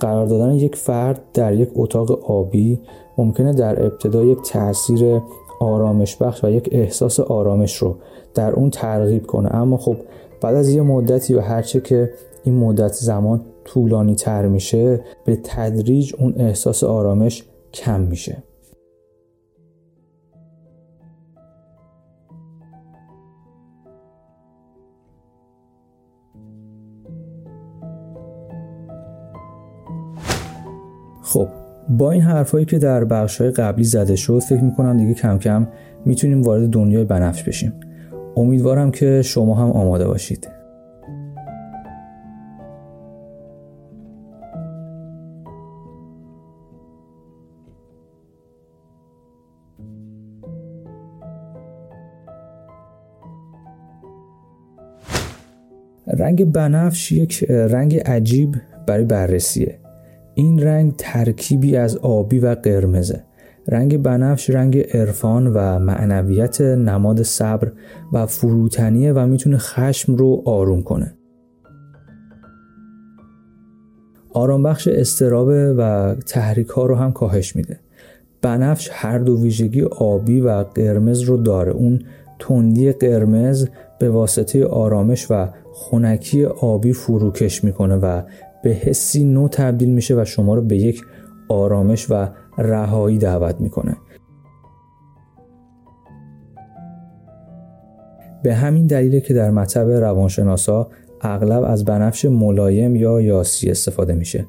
قرار 0.00 0.26
دادن 0.26 0.54
یک 0.54 0.76
فرد 0.76 1.20
در 1.34 1.54
یک 1.54 1.70
اتاق 1.74 2.30
آبی 2.30 2.80
ممکنه 3.18 3.52
در 3.52 3.86
ابتدا 3.86 4.24
یک 4.24 4.38
تاثیر 4.42 5.20
آرامش 5.60 6.16
بخش 6.16 6.44
و 6.44 6.50
یک 6.50 6.68
احساس 6.72 7.20
آرامش 7.20 7.76
رو 7.76 7.96
در 8.34 8.52
اون 8.52 8.70
ترغیب 8.70 9.26
کنه. 9.26 9.54
اما 9.54 9.76
خب 9.76 9.96
بعد 10.40 10.54
از 10.54 10.68
یه 10.68 10.82
مدتی 10.82 11.34
و 11.34 11.40
هرچه 11.40 11.80
که 11.80 12.10
این 12.44 12.54
مدت 12.54 12.92
زمان 12.92 13.40
طولانی 13.64 14.14
تر 14.14 14.46
میشه 14.46 15.00
به 15.24 15.38
تدریج 15.44 16.14
اون 16.18 16.34
احساس 16.36 16.84
آرامش 16.84 17.44
کم 17.74 18.00
میشه. 18.00 18.42
با 31.98 32.10
این 32.10 32.22
حرفایی 32.22 32.64
که 32.64 32.78
در 32.78 33.04
بخشهای 33.04 33.50
قبلی 33.50 33.84
زده 33.84 34.16
شد 34.16 34.38
فکر 34.38 34.62
می‌کنم 34.62 34.96
دیگه 34.96 35.14
کم 35.14 35.38
کم 35.38 35.68
می‌تونیم 36.04 36.42
وارد 36.42 36.70
دنیای 36.70 37.04
بنفش 37.04 37.42
بشیم. 37.42 37.72
امیدوارم 38.36 38.90
که 38.90 39.22
شما 39.22 39.54
هم 39.54 39.70
آماده 39.70 40.06
باشید. 40.06 40.48
رنگ 56.06 56.52
بنفش 56.52 57.12
یک 57.12 57.44
رنگ 57.50 57.98
عجیب 57.98 58.56
برای 58.86 59.04
بررسیه. 59.04 59.81
این 60.34 60.62
رنگ 60.62 60.94
ترکیبی 60.98 61.76
از 61.76 61.96
آبی 61.96 62.38
و 62.38 62.54
قرمزه. 62.54 63.24
رنگ 63.68 64.02
بنفش 64.02 64.50
رنگ 64.50 64.78
عرفان 64.78 65.46
و 65.46 65.78
معنویت 65.78 66.60
نماد 66.60 67.22
صبر 67.22 67.72
و 68.12 68.26
فروتنیه 68.26 69.12
و 69.12 69.26
می‌تونه 69.26 69.58
خشم 69.58 70.16
رو 70.16 70.42
آروم 70.46 70.82
کنه. 70.82 71.14
آرام 74.34 74.62
بخش 74.62 74.88
استرابه 74.88 75.72
و 75.72 76.14
تحریک 76.14 76.68
ها 76.68 76.86
رو 76.86 76.94
هم 76.94 77.12
کاهش 77.12 77.56
میده. 77.56 77.80
بنفش 78.42 78.90
هر 78.92 79.18
دو 79.18 79.42
ویژگی 79.42 79.82
آبی 79.82 80.40
و 80.40 80.50
قرمز 80.50 81.20
رو 81.20 81.36
داره. 81.36 81.72
اون 81.72 82.02
تندی 82.38 82.92
قرمز 82.92 83.68
به 83.98 84.10
واسطه 84.10 84.66
آرامش 84.66 85.26
و 85.30 85.48
خونکی 85.72 86.44
آبی 86.44 86.92
فروکش 86.92 87.64
می‌کنه 87.64 87.96
و 87.96 88.22
به 88.62 88.70
حسی 88.70 89.24
نو 89.24 89.48
تبدیل 89.48 89.90
میشه 89.90 90.20
و 90.20 90.24
شما 90.24 90.54
رو 90.54 90.62
به 90.62 90.76
یک 90.76 91.02
آرامش 91.48 92.10
و 92.10 92.28
رهایی 92.58 93.18
دعوت 93.18 93.60
می‌کنه. 93.60 93.96
به 98.42 98.54
همین 98.54 98.86
دلیله 98.86 99.20
که 99.20 99.34
در 99.34 99.50
مطب 99.50 99.90
روانشناسا 99.90 100.88
اغلب 101.20 101.62
از 101.62 101.84
بنفش 101.84 102.24
ملایم 102.24 102.96
یا 102.96 103.20
یاسی 103.20 103.70
استفاده 103.70 104.14
میشه. 104.14 104.46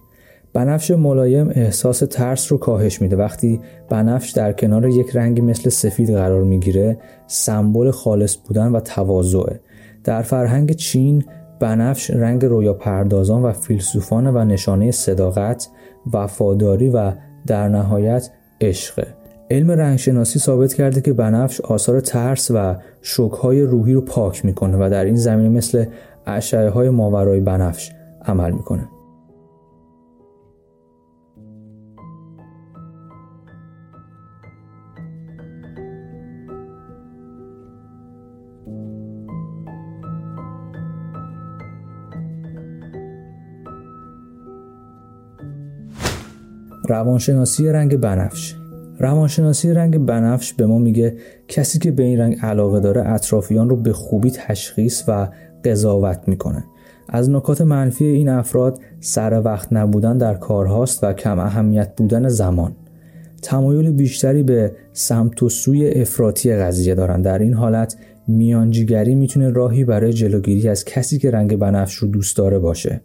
بنفش 0.53 0.91
ملایم 0.91 1.49
احساس 1.49 1.99
ترس 1.99 2.51
رو 2.51 2.57
کاهش 2.57 3.01
میده. 3.01 3.15
وقتی 3.15 3.61
بنفش 3.89 4.29
در 4.29 4.53
کنار 4.53 4.87
یک 4.89 5.15
رنگی 5.15 5.41
مثل 5.41 5.69
سفید 5.69 6.11
قرار 6.11 6.43
می‌گیره 6.43 6.97
سمبل 7.27 7.91
خالص 7.91 8.37
بودن 8.47 8.71
و 8.71 8.79
تواضعه. 8.79 9.59
در 10.03 10.21
فرهنگ 10.21 10.71
چین 10.71 11.23
بنفش 11.63 12.11
رنگ 12.11 12.45
رویا 12.45 12.73
پردازان 12.73 13.41
و 13.41 13.51
فیلسوفان 13.51 14.27
و 14.27 14.45
نشانه 14.45 14.91
صداقت، 14.91 15.69
وفاداری 16.13 16.89
و 16.89 17.11
در 17.47 17.67
نهایت 17.67 18.29
عشقه. 18.61 19.07
علم 19.51 19.71
رنگشناسی 19.71 20.39
ثابت 20.39 20.73
کرده 20.73 21.01
که 21.01 21.13
بنفش 21.13 21.61
آثار 21.61 21.99
ترس 21.99 22.51
و 22.51 22.75
شوکهای 23.01 23.61
روحی 23.61 23.93
رو 23.93 24.01
پاک 24.01 24.45
می‌کنه 24.45 24.77
و 24.77 24.89
در 24.89 25.05
این 25.05 25.15
زمینه 25.15 25.49
مثل 25.49 25.85
اشعه 26.25 26.69
های 26.69 26.89
ماورای 26.89 27.39
بنفش 27.39 27.91
عمل 28.25 28.51
می‌کنه 28.51 28.87
روانشناسی 46.93 47.69
رنگ 47.69 47.97
بنفش. 47.97 48.55
روانشناسی 48.99 49.73
رنگ 49.73 49.97
بنفش 49.97 50.53
به 50.53 50.65
ما 50.65 50.77
میگه 50.77 51.15
کسی 51.47 51.79
که 51.79 51.91
به 51.91 52.03
این 52.03 52.19
رنگ 52.19 52.37
علاقه 52.41 52.79
داره 52.79 53.09
اطرافیان 53.09 53.69
رو 53.69 53.75
به 53.75 53.93
خوبی 53.93 54.31
تشخیص 54.31 55.03
و 55.07 55.29
قضاوت 55.65 56.19
می‌کنه. 56.27 56.63
از 57.09 57.29
نکات 57.29 57.61
منفی 57.61 58.05
این 58.05 58.29
افراد 58.29 58.79
سر 58.99 59.41
وقت 59.45 59.73
نبودن 59.73 60.17
در 60.17 60.33
کارهاست 60.33 61.03
و 61.03 61.13
کم 61.13 61.39
اهمیت 61.39 61.93
بودن 61.97 62.27
زمان. 62.27 62.75
تمایل 63.41 63.91
بیشتری 63.91 64.43
به 64.43 64.71
سمت 64.91 65.43
و 65.43 65.49
سوی 65.49 65.89
افراطی 65.89 66.55
قضیه 66.55 66.95
دارن. 66.95 67.21
در 67.21 67.39
این 67.39 67.53
حالت 67.53 67.95
میانجیگری 68.27 69.15
می‌تونه 69.15 69.49
راهی 69.49 69.83
برای 69.83 70.13
جلوگیری 70.13 70.69
از 70.69 70.85
کسی 70.85 71.17
که 71.17 71.31
رنگ 71.31 71.57
بنفش 71.57 71.93
رو 71.93 72.07
دوست 72.07 72.37
داره 72.37 72.59
باشه. 72.59 73.01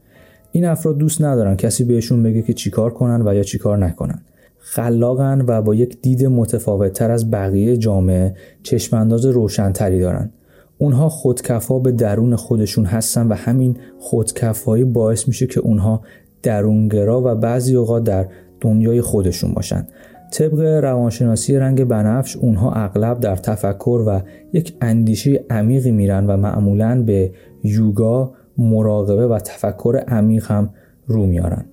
این 0.52 0.64
افراد 0.64 0.98
دوست 0.98 1.22
ندارن 1.22 1.56
کسی 1.56 1.84
بهشون 1.84 2.22
بگه 2.22 2.42
که 2.42 2.52
چیکار 2.52 2.94
کنن 2.94 3.28
و 3.28 3.34
یا 3.34 3.42
چیکار 3.42 3.78
نکنن. 3.78 4.22
خلاقن 4.58 5.44
و 5.46 5.62
با 5.62 5.74
یک 5.74 6.00
دید 6.02 6.26
متفاوت 6.26 6.92
تر 6.92 7.10
از 7.10 7.30
بقیه 7.30 7.76
جامعه 7.76 8.34
چشمانداز 8.62 9.26
روشنتری 9.26 10.00
دارن. 10.00 10.30
اونها 10.78 11.08
خودکفا 11.08 11.78
به 11.78 11.92
درون 11.92 12.36
خودشون 12.36 12.84
هستن 12.84 13.28
و 13.28 13.34
همین 13.34 13.76
خودکفایی 13.98 14.84
باعث 14.84 15.28
میشه 15.28 15.46
که 15.46 15.60
اونها 15.60 16.02
درونگرا 16.42 17.22
و 17.24 17.34
بعضی 17.34 17.76
اوقات 17.76 18.04
در 18.04 18.26
دنیای 18.60 19.00
خودشون 19.00 19.52
باشن. 19.52 19.86
طبق 20.30 20.60
روانشناسی 20.60 21.56
رنگ 21.56 21.84
بنفش 21.84 22.36
اونها 22.36 22.72
اغلب 22.72 23.20
در 23.20 23.36
تفکر 23.36 24.04
و 24.06 24.20
یک 24.52 24.74
اندیشه 24.80 25.44
عمیقی 25.50 25.92
میرن 25.92 26.26
و 26.26 26.36
معمولا 26.36 27.02
به 27.02 27.32
یوگا 27.64 28.32
مراقبه 28.58 29.26
و 29.26 29.38
تفکر 29.38 29.96
عمیق 30.08 30.50
هم 30.50 30.70
رو 31.06 31.26
میارن. 31.26 31.64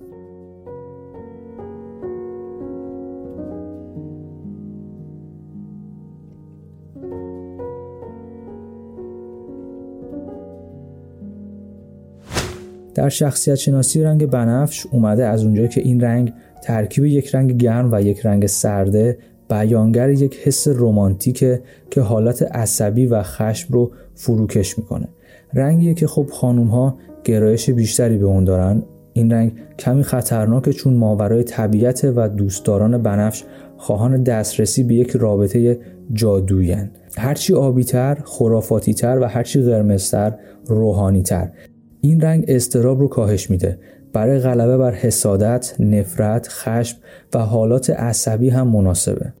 در 12.94 13.08
شخصیت 13.08 13.54
شناسی 13.54 14.02
رنگ 14.02 14.26
بنفش 14.26 14.86
اومده 14.86 15.26
از 15.26 15.44
اونجایی 15.44 15.68
که 15.68 15.80
این 15.80 16.00
رنگ 16.00 16.32
ترکیب 16.62 17.04
یک 17.04 17.34
رنگ 17.34 17.56
گرم 17.56 17.92
و 17.92 18.02
یک 18.02 18.26
رنگ 18.26 18.46
سرده 18.46 19.18
بیانگر 19.50 20.10
یک 20.10 20.36
حس 20.36 20.68
رمانتیکه 20.68 21.62
که 21.90 22.00
حالت 22.00 22.42
عصبی 22.42 23.06
و 23.06 23.22
خشم 23.22 23.74
رو 23.74 23.90
فروکش 24.14 24.78
می‌کنه. 24.78 25.08
رنگیه 25.54 25.94
که 25.94 26.06
خب 26.06 26.26
خانوم 26.30 26.66
ها 26.66 26.98
گرایش 27.24 27.70
بیشتری 27.70 28.18
به 28.18 28.26
اون 28.26 28.44
دارن. 28.44 28.82
این 29.12 29.32
رنگ 29.32 29.52
کمی 29.78 30.02
خطرناکه 30.02 30.72
چون 30.72 30.94
ماورای 30.94 31.42
طبیعت 31.42 32.12
و 32.16 32.28
دوستداران 32.28 33.02
بنفش 33.02 33.44
خواهان 33.76 34.22
دسترسی 34.22 34.82
به 34.82 34.94
یک 34.94 35.10
رابطه 35.10 35.78
جادوین 36.12 36.90
هرچی 37.16 37.54
آبیتر، 37.54 38.18
خرافاتیتر 38.24 39.18
و 39.18 39.24
هرچی 39.24 39.62
قرمزتر، 39.62 40.34
روحانیتر. 40.66 41.50
این 42.00 42.20
رنگ 42.20 42.44
استراب 42.48 43.00
رو 43.00 43.08
کاهش 43.08 43.50
میده. 43.50 43.78
برای 44.12 44.38
غلبه 44.38 44.78
بر 44.78 44.92
حسادت، 44.92 45.74
نفرت، 45.80 46.48
خشم 46.50 46.98
و 47.34 47.38
حالات 47.38 47.90
عصبی 47.90 48.48
هم 48.48 48.68
مناسبه. 48.68 49.32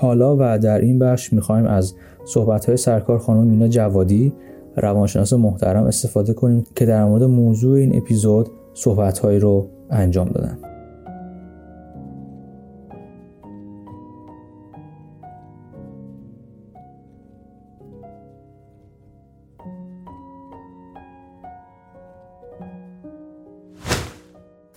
حالا 0.00 0.36
و 0.38 0.58
در 0.58 0.78
این 0.78 0.98
بخش 0.98 1.32
می‌خوایم 1.32 1.66
از 1.66 1.94
صحبت 2.24 2.76
سرکار 2.76 3.18
خانم 3.18 3.46
مینا 3.46 3.68
جوادی 3.68 4.32
روانشناس 4.76 5.32
محترم 5.32 5.84
استفاده 5.84 6.32
کنیم 6.32 6.66
که 6.74 6.86
در 6.86 7.04
مورد 7.04 7.22
موضوع 7.22 7.78
این 7.78 7.96
اپیزود 7.96 8.48
صحبت 8.74 9.24
رو 9.24 9.66
انجام 9.90 10.28
دادن. 10.28 10.58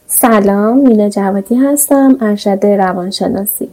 سلام 0.08 0.88
مینا 0.88 1.10
جوادی 1.10 1.56
هستم 1.56 2.18
ارشد 2.22 2.66
روانشناسی. 2.66 3.70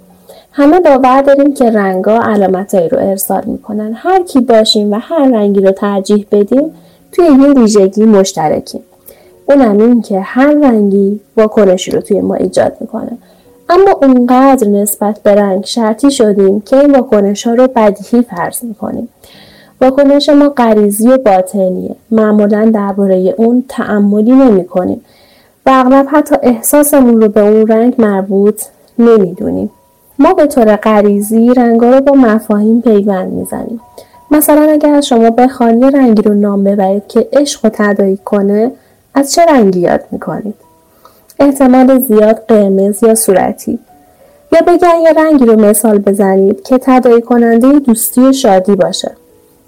همه 0.52 0.80
باور 0.80 1.22
داریم 1.22 1.54
که 1.54 1.70
رنگا 1.70 2.20
علامتهایی 2.22 2.88
رو 2.88 2.98
ارسال 2.98 3.42
می‌کنن. 3.46 3.92
هر 3.96 4.22
کی 4.22 4.40
باشیم 4.40 4.92
و 4.92 4.98
هر 5.00 5.28
رنگی 5.28 5.60
رو 5.60 5.70
ترجیح 5.70 6.26
بدیم 6.32 6.74
توی 7.12 7.24
یه 7.24 7.62
ویژگی 7.62 8.04
مشترکیم. 8.04 8.82
اونم 9.46 9.78
این 9.78 10.02
که 10.02 10.20
هر 10.20 10.54
رنگی 10.54 11.20
واکنشی 11.36 11.90
رو 11.90 12.00
توی 12.00 12.20
ما 12.20 12.34
ایجاد 12.34 12.76
می‌کنه. 12.80 13.18
اما 13.68 13.90
اونقدر 14.02 14.68
نسبت 14.68 15.20
به 15.22 15.34
رنگ 15.34 15.64
شرطی 15.64 16.10
شدیم 16.10 16.60
که 16.60 16.76
این 16.76 16.94
واکنش 16.94 17.46
ها 17.46 17.54
رو 17.54 17.68
بدیهی 17.76 18.22
فرض 18.22 18.64
می‌کنیم. 18.64 19.08
واکنش 19.80 20.28
ما 20.28 20.48
غریزی 20.48 21.08
و 21.08 21.18
باطنیه. 21.18 21.94
معمولا 22.10 22.70
درباره 22.74 23.34
اون 23.36 23.64
تعملی 23.68 24.32
نمی 24.32 24.64
کنیم 24.64 25.00
و 25.66 25.70
اغلب 25.70 26.06
حتی 26.10 26.36
احساسمون 26.42 27.20
رو 27.20 27.28
به 27.28 27.40
اون 27.40 27.66
رنگ 27.66 27.94
مربوط 27.98 28.62
نمی‌دونیم. 28.98 29.70
ما 30.20 30.34
به 30.34 30.46
طور 30.46 30.76
غریزی 30.76 31.54
رنگا 31.54 31.90
رو 31.90 32.00
با 32.00 32.12
مفاهیم 32.12 32.80
پیوند 32.80 33.32
می‌زنیم. 33.32 33.80
مثلا 34.30 34.62
اگر 34.62 35.00
شما 35.00 35.30
بخوان 35.30 35.82
یه 35.82 35.90
رنگی 35.90 36.22
رو 36.22 36.34
نام 36.34 36.64
ببرید 36.64 37.06
که 37.08 37.28
عشق 37.32 37.64
رو 37.64 37.70
تدایی 37.74 38.16
کنه 38.16 38.70
از 39.14 39.32
چه 39.32 39.42
رنگی 39.44 39.80
یاد 39.80 40.00
می‌کنید؟ 40.10 40.54
احتمال 41.38 42.00
زیاد 42.00 42.44
قرمز 42.48 43.02
یا 43.02 43.14
صورتی. 43.14 43.78
یا 44.52 44.58
بگن 44.66 45.00
یه 45.02 45.12
رنگی 45.12 45.44
رو 45.44 45.60
مثال 45.60 45.98
بزنید 45.98 46.62
که 46.62 46.78
تدایی 46.78 47.22
کننده 47.22 47.78
دوستی 47.78 48.20
و 48.20 48.32
شادی 48.32 48.76
باشه. 48.76 49.10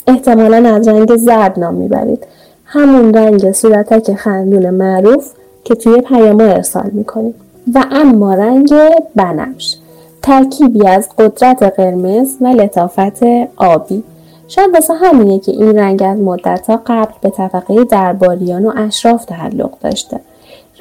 احتمالا 0.06 0.74
از 0.74 0.88
رنگ 0.88 1.16
زرد 1.16 1.58
نام 1.58 1.74
می‌برید. 1.74 2.26
همون 2.64 3.14
رنگ 3.14 3.52
صورتک 3.52 4.14
خندون 4.14 4.70
معروف 4.70 5.32
که 5.64 5.74
توی 5.74 6.00
پیاما 6.00 6.44
ارسال 6.44 6.90
می‌کنید. 6.92 7.34
و 7.74 7.84
اما 7.90 8.34
رنگ 8.34 8.74
بنفش. 9.16 9.76
ترکیبی 10.22 10.86
از 10.86 11.08
قدرت 11.18 11.62
قرمز 11.62 12.36
و 12.40 12.46
لطافت 12.46 13.22
آبی. 13.56 14.04
شاید 14.48 14.74
واسه 14.74 14.94
همینه 14.94 15.38
که 15.38 15.52
این 15.52 15.78
رنگ 15.78 16.02
از 16.02 16.18
مدتها 16.18 16.82
قبل 16.86 17.12
به 17.20 17.30
طبقه 17.30 17.84
درباریان 17.84 18.66
و 18.66 18.72
اشراف 18.76 19.24
تعلق 19.24 19.70
داشته. 19.80 20.20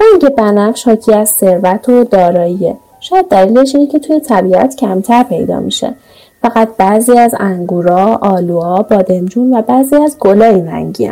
رنگ 0.00 0.34
بنفش 0.34 0.84
حاکی 0.84 1.12
از 1.12 1.28
ثروت 1.28 1.88
و 1.88 2.04
داراییه. 2.04 2.76
شاید 3.00 3.28
دلیلش 3.28 3.74
اینه 3.74 3.86
که 3.86 3.98
توی 3.98 4.20
طبیعت 4.20 4.76
کمتر 4.76 5.22
پیدا 5.22 5.60
میشه. 5.60 5.94
فقط 6.42 6.68
بعضی 6.78 7.18
از 7.18 7.34
انگورا، 7.40 8.18
آلوها، 8.22 8.82
بادمجون 8.82 9.54
و 9.54 9.62
بعضی 9.62 9.96
از 9.96 10.16
گلا 10.18 10.44
این 10.44 10.66
رنگی 10.66 11.10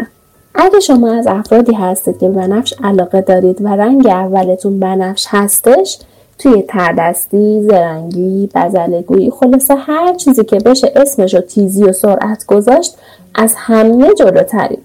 اگه 0.54 0.80
شما 0.80 1.12
از 1.12 1.26
افرادی 1.26 1.72
هستید 1.72 2.18
که 2.18 2.28
بنفش 2.28 2.74
علاقه 2.84 3.20
دارید 3.20 3.62
و 3.62 3.68
رنگ 3.68 4.06
اولتون 4.06 4.80
بنفش 4.80 5.26
هستش 5.28 5.98
توی 6.42 6.62
تردستی، 6.62 7.62
زرنگی، 7.62 8.48
بزلگویی 8.54 9.30
خلاصه 9.30 9.74
هر 9.74 10.14
چیزی 10.14 10.44
که 10.44 10.56
بشه 10.56 10.92
اسمش 10.96 11.34
رو 11.34 11.40
تیزی 11.40 11.84
و 11.84 11.92
سرعت 11.92 12.46
گذاشت 12.46 12.96
از 13.34 13.54
همه 13.56 14.14
جلوترید. 14.14 14.82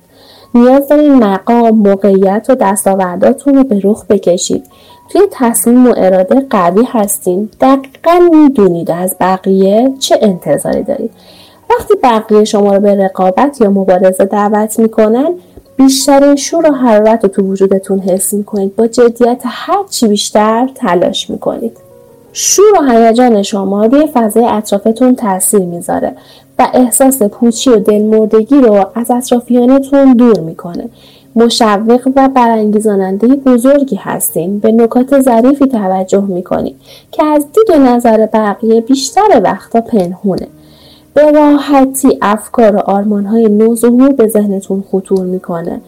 نیاز 0.55 0.87
دارین 0.87 1.13
مقام، 1.13 1.69
موقعیت 1.69 2.45
و 2.49 2.55
دستاورداتون 2.55 3.55
رو 3.55 3.63
به 3.63 3.81
رخ 3.83 4.05
بکشید. 4.05 4.63
توی 5.09 5.21
تصمیم 5.31 5.87
و 5.87 5.93
اراده 5.97 6.45
قوی 6.49 6.83
هستین. 6.87 7.49
دقیقا 7.61 8.29
می‌دونید 8.31 8.91
از 8.91 9.15
بقیه 9.19 9.93
چه 9.99 10.19
انتظاری 10.21 10.83
دارید. 10.83 11.11
وقتی 11.69 11.93
بقیه 12.03 12.43
شما 12.43 12.73
رو 12.73 12.79
به 12.79 12.95
رقابت 12.95 13.61
یا 13.61 13.69
مبارزه 13.69 14.25
دعوت 14.25 14.79
می‌کنن 14.79 15.33
بیشترین 15.77 16.35
شور 16.35 16.71
و 16.71 16.73
حرارت 16.73 17.23
رو 17.23 17.29
تو 17.29 17.41
وجودتون 17.41 17.99
حس 17.99 18.33
می‌کنید. 18.33 18.75
با 18.75 18.87
جدیت 18.87 19.41
هر 19.45 19.83
چی 19.89 20.07
بیشتر 20.07 20.69
تلاش 20.75 21.29
می‌کنید. 21.29 21.77
شور 22.33 22.65
و 22.79 22.91
هیجان 22.91 23.43
شما 23.43 23.85
روی 23.85 24.07
فضای 24.13 24.45
اطرافتون 24.45 25.15
تاثیر 25.15 25.59
می‌ذاره 25.59 26.15
و 26.59 26.67
احساس 26.73 27.21
پوچی 27.21 27.69
و 27.69 27.75
دلمردگی 27.75 28.55
رو 28.55 28.85
از 28.95 29.11
اطرافیانتون 29.11 30.13
دور 30.13 30.39
می‌کنه. 30.39 30.89
مشوق 31.35 32.11
و 32.15 32.29
برانگیزاننده 32.29 33.27
بزرگی 33.27 33.95
هستین. 33.95 34.59
به 34.59 34.71
نکات 34.71 35.21
ظریفی 35.21 35.67
توجه 35.67 36.21
می‌کنید 36.21 36.75
که 37.11 37.25
از 37.25 37.45
دید 37.53 37.75
نظر 37.75 38.25
بقیه 38.25 38.81
بیشتر 38.81 39.41
وقتا 39.43 39.81
پنهونه. 39.81 40.47
به 41.15 41.31
راحتی 41.31 42.17
افکار 42.21 42.75
و 42.75 42.79
آرمانهای 42.79 43.45
نو 43.49 43.75
ظهور 43.75 44.13
به 44.13 44.27
ذهنتون 44.27 44.83
خطور 44.91 45.25
می‌کنه 45.25 45.81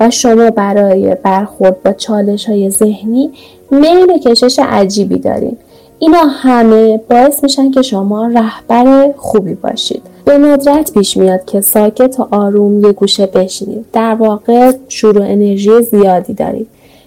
و 0.00 0.10
شما 0.10 0.50
برای 0.50 1.16
برخورد 1.22 1.82
با 1.82 1.92
چالش 1.92 2.48
های 2.48 2.70
ذهنی 2.70 3.30
میل 3.70 4.18
کشش 4.18 4.58
عجیبی 4.58 5.18
دارین. 5.18 5.56
اینا 5.98 6.18
همه 6.18 7.00
باعث 7.10 7.42
میشن 7.42 7.70
که 7.70 7.82
شما 7.82 8.26
رهبر 8.26 9.14
خوبی 9.16 9.54
باشید. 9.54 10.02
به 10.24 10.38
ندرت 10.38 10.92
پیش 10.92 11.16
میاد 11.16 11.44
که 11.44 11.60
ساکت 11.60 12.20
و 12.20 12.28
آروم 12.30 12.84
یه 12.84 12.92
گوشه 12.92 13.26
بشینید. 13.26 13.84
در 13.92 14.14
واقع 14.14 14.72
شروع 14.88 15.24
انرژی 15.24 15.82
زیادی 15.82 16.34
دارید. 16.34 16.66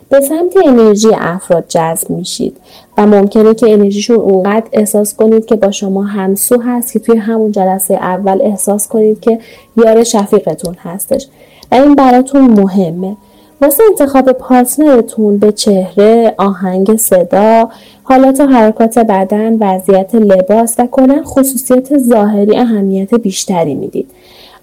به 0.10 0.20
سمت 0.20 0.54
انرژی 0.65 1.10
افراد 1.13 1.65
جذب 1.67 2.10
میشید 2.10 2.58
و 2.98 3.06
ممکنه 3.06 3.54
که 3.54 3.74
انرژیشون 3.74 4.15
اونقدر 4.15 4.67
احساس 4.72 5.15
کنید 5.15 5.46
که 5.46 5.56
با 5.56 5.72
شما 5.72 6.04
همسو 6.04 6.62
هست 6.62 6.93
که 6.93 7.00
توی 7.00 7.17
همون 7.17 7.52
جلسه 7.52 7.93
اول 7.93 8.41
احساس 8.41 8.88
کنید 8.88 9.20
که 9.20 9.39
یار 9.78 10.04
شفیقتون 10.04 10.76
هستش. 10.84 11.28
و 11.72 11.76
این 11.76 11.96
براتون 11.96 12.41
مهمه. 12.41 13.17
واسه 13.62 13.84
انتخاب 13.89 14.32
پارتنرتون 14.32 15.38
به 15.38 15.52
چهره، 15.52 16.36
آهنگ 16.38 16.96
صدا، 16.96 17.70
حالات 18.04 18.39
و 18.39 18.46
حرکات 18.46 19.00
بدن، 19.00 19.58
وضعیت 19.60 20.15
لباس 20.15 20.76
و 20.80 20.88
کلا 20.91 21.24
خصوصیت 21.24 21.98
ظاهری 21.98 22.58
اهمیت 22.58 23.15
بیشتری 23.15 23.76
می‌دید. 23.76 24.10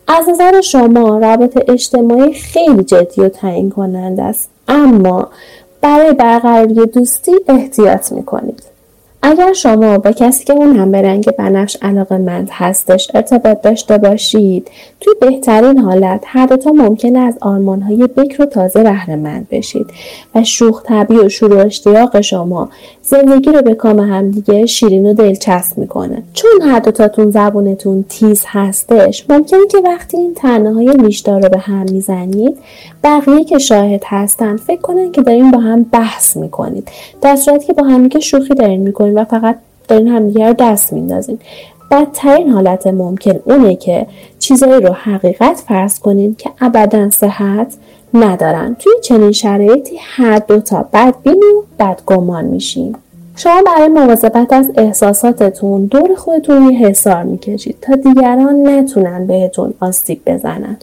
از 0.09 0.29
نظر 0.29 0.61
شما 0.61 1.19
روابط 1.19 1.71
اجتماعی 1.71 2.33
خیلی 2.33 2.85
جدی 2.85 3.21
و 3.21 3.29
تعیین 3.29 3.71
کننده 3.71 4.23
است. 4.23 4.54
اما 4.69 5.29
برای 5.81 6.13
برقراری 6.13 6.87
دوستی 6.87 7.33
احتیاط 7.49 8.13
می‌کنید. 8.13 8.63
اگر 9.23 9.53
شما 9.53 9.99
با 9.99 10.13
کسی 10.13 10.45
که 10.45 10.53
اون 10.53 10.77
هم 10.77 10.93
به 10.93 11.03
رنگ 11.03 11.31
بنفش 11.31 11.77
علاقه 11.83 12.17
مند 12.17 12.49
هستش 12.53 13.11
ارتباط 13.15 13.61
داشته 13.61 13.99
باشید 13.99 14.71
توی 15.05 15.15
بهترین 15.21 15.79
حالت 15.79 16.21
هر 16.27 16.47
دوتا 16.47 16.73
ممکنه 16.73 17.19
از 17.19 17.39
های 17.83 18.07
بکر 18.17 18.43
و 18.43 18.47
تازه 18.47 19.17
مند 19.17 19.47
بشید 19.51 19.87
و 20.35 20.45
شوخ 20.45 20.83
طبیع 20.83 21.25
و 21.25 21.29
شروع 21.29 21.67
اشتیاق 21.67 22.21
شما 22.21 22.69
زندگی 23.03 23.53
رو 23.53 23.63
به 23.63 23.75
کام 23.75 24.01
همدیگه 24.01 24.67
شیرین 24.67 25.07
و 25.07 25.15
دلچسب 25.15 25.79
می‌کنه. 25.79 26.23
چون 26.33 26.51
هر 26.63 26.79
دوتاتون 26.79 27.31
زبونتون 27.31 28.05
تیز 28.09 28.43
هستش 28.47 29.25
ممکنه 29.29 29.67
که 29.71 29.79
وقتی 29.79 30.17
این 30.17 30.35
تنه 30.35 30.75
های 30.75 30.87
لیشدار 30.87 31.43
رو 31.43 31.49
به 31.49 31.59
هم 31.59 31.87
می‌زنید 31.93 32.59
بقیه 33.05 33.45
که 33.45 33.59
شاهد 33.59 34.03
هستن 34.07 34.57
فکر 34.57 34.81
کنن 34.81 35.13
که 35.13 35.23
دارین 35.23 35.51
با 35.51 35.59
هم 35.59 35.83
بحث 35.83 36.37
می‌کنید. 36.37 36.89
در 37.23 37.37
صورتی 37.37 37.67
که 37.67 37.73
با 37.73 37.83
همدیگه 37.83 38.21
شوخی 38.21 38.55
دارین 38.55 38.81
می‌کنید 38.81 39.17
و 39.17 39.25
فقط 39.25 39.57
دارین 39.89 40.09
همدیگه 40.09 40.47
رو 40.47 40.55
دست 40.59 40.93
میندازین. 40.93 41.39
بدترین 41.95 42.49
حالت 42.49 42.87
ممکن 42.87 43.41
اونه 43.45 43.77
که 43.77 44.07
چیزایی 44.39 44.81
رو 44.81 44.93
حقیقت 44.93 45.63
فرض 45.69 45.99
کنید 45.99 46.37
که 46.37 46.51
ابدا 46.61 47.11
صحت 47.11 47.75
ندارن. 48.15 48.77
توی 48.79 48.93
چنین 49.03 49.33
شرایطی 49.33 49.97
هر 50.01 50.39
دوتا 50.39 50.89
بدبین 50.93 51.43
و 51.43 51.63
بدگمان 51.79 52.45
میشین. 52.45 52.97
شما 53.37 53.63
برای 53.67 53.89
مواظبت 53.89 54.53
از 54.53 54.71
احساساتتون 54.77 55.87
دور 55.87 56.15
خودتون 56.15 56.71
یه 56.71 56.79
حسار 56.79 57.23
می‌کشید 57.23 57.77
تا 57.81 57.95
دیگران 57.95 58.69
نتونن 58.69 59.27
بهتون 59.27 59.75
آسیب 59.81 60.21
بزنن. 60.27 60.77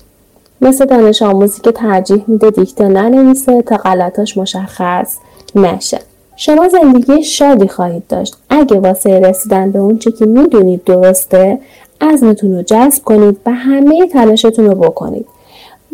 مثل 0.61 0.85
دانش 0.85 1.21
آموزی 1.21 1.61
که 1.61 1.71
ترجیح 1.71 2.23
میده 2.27 2.49
دیکته 2.49 2.87
ننویسه 2.87 3.61
تا 3.61 3.77
غلطاش 3.77 4.37
مشخص 4.37 5.17
نشه. 5.55 5.99
شما 6.43 6.69
زندگی 6.69 7.23
شادی 7.23 7.67
خواهید 7.67 8.07
داشت. 8.09 8.35
اگه 8.49 8.79
واسه 8.79 9.19
رسیدن 9.19 9.71
به 9.71 9.79
اون 9.79 9.97
چی 9.97 10.11
که 10.11 10.25
می‌دونید 10.25 10.83
درسته 10.83 11.59
عزمتون 12.01 12.55
رو 12.55 12.61
جذب 12.61 13.03
کنید 13.03 13.37
و 13.45 13.51
همه 13.51 14.07
تلاشتون 14.07 14.65
رو 14.65 14.75
بکنید. 14.75 15.25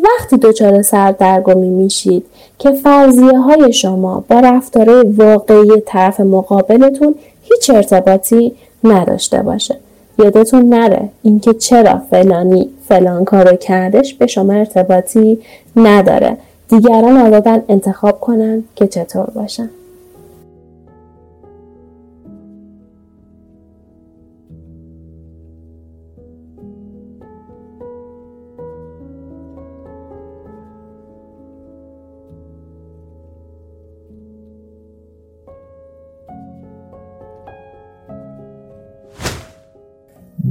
وقتی 0.04 0.38
دچار 0.38 0.82
سردرگمی 0.82 1.70
میشید 1.70 2.26
که 2.60 2.72
فرضیه 2.72 3.40
های 3.40 3.74
شما 3.74 4.24
با 4.30 4.40
رفتارهای 4.40 5.04
واقعی 5.08 5.82
طرف 5.86 6.20
مقابلتون 6.20 7.16
هیچ 7.44 7.70
ارتباطی 7.70 8.56
نداشته 8.84 9.42
باشه. 9.42 9.78
یادتون 10.20 10.70
نره 10.70 11.10
اینکه 11.24 11.54
چرا 11.54 12.02
فلانی 12.10 12.70
فلان 12.88 13.26
کارو 13.26 13.56
کردش 13.56 14.14
به 14.14 14.28
شما 14.28 14.54
ارتباطی 14.54 15.40
نداره. 15.76 16.38
دیگران 16.70 17.18
آزادن 17.18 17.64
انتخاب 17.70 18.20
کنن 18.20 18.64
که 18.76 18.88
چطور 18.88 19.26
باشن. 19.36 19.70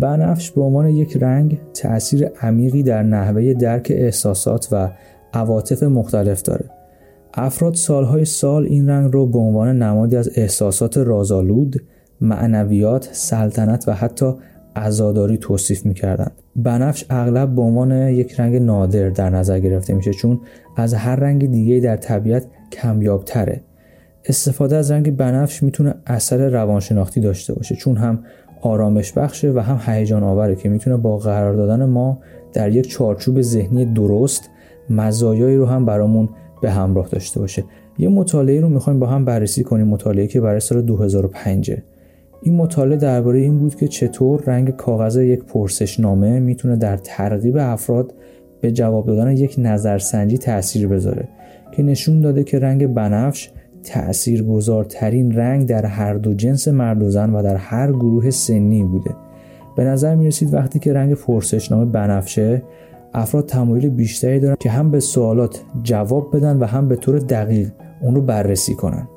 بنفش 0.06 0.50
به 0.50 0.60
عنوان 0.60 0.88
یک 0.88 1.16
رنگ 1.20 1.60
تأثیر 1.74 2.30
عمیقی 2.42 2.82
در 2.82 3.02
نحوه 3.02 3.54
درک 3.54 3.92
احساسات 3.94 4.68
و 4.72 4.90
عواطف 5.32 5.82
مختلف 5.82 6.42
داره. 6.42 6.64
افراد 7.34 7.74
سالهای 7.74 8.24
سال 8.24 8.64
این 8.66 8.88
رنگ 8.88 9.12
رو 9.12 9.26
به 9.26 9.38
عنوان 9.38 9.82
نمادی 9.82 10.16
از 10.16 10.30
احساسات 10.34 10.98
رازآلود، 10.98 11.82
معنویات، 12.20 13.08
سلطنت 13.12 13.84
و 13.88 13.92
حتی 13.92 14.32
عزاداری 14.76 15.38
توصیف 15.38 15.86
می‌کردند. 15.86 16.32
بنفش 16.56 17.04
اغلب 17.10 17.54
به 17.54 17.62
عنوان 17.62 17.92
یک 17.92 18.40
رنگ 18.40 18.56
نادر 18.56 19.08
در 19.10 19.30
نظر 19.30 19.58
گرفته 19.58 19.94
میشه 19.94 20.12
چون 20.12 20.40
از 20.76 20.94
هر 20.94 21.16
رنگ 21.16 21.50
دیگه 21.50 21.80
در 21.80 21.96
طبیعت 21.96 22.46
کمیابتره. 22.72 23.60
استفاده 24.24 24.76
از 24.76 24.90
رنگ 24.90 25.16
بنفش 25.16 25.62
می‌تونه 25.62 25.94
اثر 26.06 26.48
روانشناختی 26.48 27.20
داشته 27.20 27.54
باشه 27.54 27.76
چون 27.76 27.96
هم 27.96 28.24
آرامش 28.66 29.12
بخشه 29.12 29.52
و 29.52 29.58
هم 29.58 29.80
هیجان 29.86 30.22
آوره 30.22 30.56
که 30.56 30.68
می‌تونه 30.68 30.96
با 30.96 31.18
قرار 31.18 31.54
دادن 31.54 31.84
ما 31.84 32.18
در 32.52 32.72
یک 32.72 32.88
چارچوب 32.88 33.40
ذهنی 33.40 33.84
درست 33.84 34.50
مزایایی 34.90 35.56
رو 35.56 35.66
هم 35.66 35.86
برامون 35.86 36.28
به 36.62 36.70
همراه 36.70 37.08
داشته 37.08 37.40
باشه. 37.40 37.64
یه 37.98 38.08
مطالعه 38.08 38.60
رو 38.60 38.68
می‌خوایم 38.68 39.00
با 39.00 39.06
هم 39.06 39.24
بررسی 39.24 39.64
کنیم 39.64 39.86
مطالعه 39.86 40.26
که 40.26 40.40
برای 40.40 40.60
سال 40.60 40.82
2005 40.82 41.72
این 42.42 42.56
مطالعه 42.56 42.96
درباره 42.96 43.38
این 43.38 43.58
بود 43.58 43.74
که 43.74 43.88
چطور 43.88 44.42
رنگ 44.46 44.70
کاغذ 44.70 45.16
یک 45.16 45.44
پرسشنامه 45.44 46.40
می‌تونه 46.40 46.76
در 46.76 46.96
ترغیب 46.96 47.56
افراد 47.56 48.14
به 48.60 48.72
جواب 48.72 49.06
دادن 49.06 49.30
یک 49.30 49.54
نظرسنجی 49.58 50.38
تاثیر 50.38 50.88
بذاره 50.88 51.28
که 51.72 51.82
نشون 51.82 52.20
داده 52.20 52.44
که 52.44 52.58
رنگ 52.58 52.86
بنفش 52.86 53.50
گذارترین 54.48 55.32
رنگ 55.32 55.68
در 55.68 55.86
هر 55.86 56.14
دو 56.14 56.34
جنس 56.34 56.68
مرد 56.68 57.02
و 57.02 57.10
زن 57.10 57.30
و 57.30 57.42
در 57.42 57.56
هر 57.56 57.92
گروه 57.92 58.30
سنی 58.30 58.84
بوده. 58.84 59.10
به 59.76 59.84
نظر 59.84 60.14
می 60.14 60.26
رسید 60.26 60.54
وقتی 60.54 60.78
که 60.78 60.92
رنگ 60.92 61.14
پرسشنامه 61.14 61.84
بنفشه 61.84 62.62
افراد 63.14 63.46
تمایل 63.46 63.88
بیشتری 63.88 64.40
دارن 64.40 64.56
که 64.60 64.70
هم 64.70 64.90
به 64.90 65.00
سوالات 65.00 65.62
جواب 65.82 66.36
بدن 66.36 66.58
و 66.58 66.64
هم 66.64 66.88
به 66.88 66.96
طور 66.96 67.18
دقیق 67.18 67.70
اون 68.00 68.14
رو 68.14 68.22
بررسی 68.22 68.74
کنن. 68.74 69.08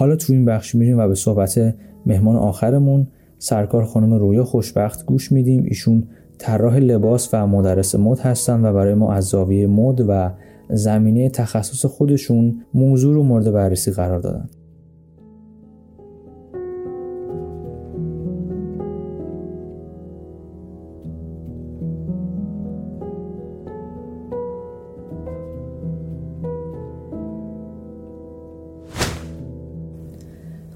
حالا 0.00 0.16
تو 0.16 0.32
این 0.32 0.44
بخش 0.44 0.74
میریم 0.74 0.98
و 0.98 1.08
به 1.08 1.14
صحبت 1.14 1.74
مهمان 2.06 2.36
آخرمون. 2.36 3.06
سرکار 3.38 3.84
خانم 3.84 4.14
رویا 4.14 4.44
خوشبخت 4.44 5.06
گوش 5.06 5.32
میدیم. 5.32 5.64
ایشون 5.64 6.04
طراح 6.38 6.76
لباس 6.76 7.28
و 7.32 7.46
مدرس 7.46 7.94
مد 7.94 8.18
هستن 8.18 8.64
و 8.64 8.72
برای 8.72 8.94
ما 8.94 9.12
از 9.12 9.24
زاویه 9.24 9.66
مد 9.66 10.04
و 10.08 10.30
زمینه 10.70 11.30
تخصص 11.30 11.84
خودشون 11.84 12.60
موضوع 12.74 13.14
رو 13.14 13.22
مورد 13.22 13.52
بررسی 13.52 13.90
قرار 13.90 14.18
دادن. 14.18 14.48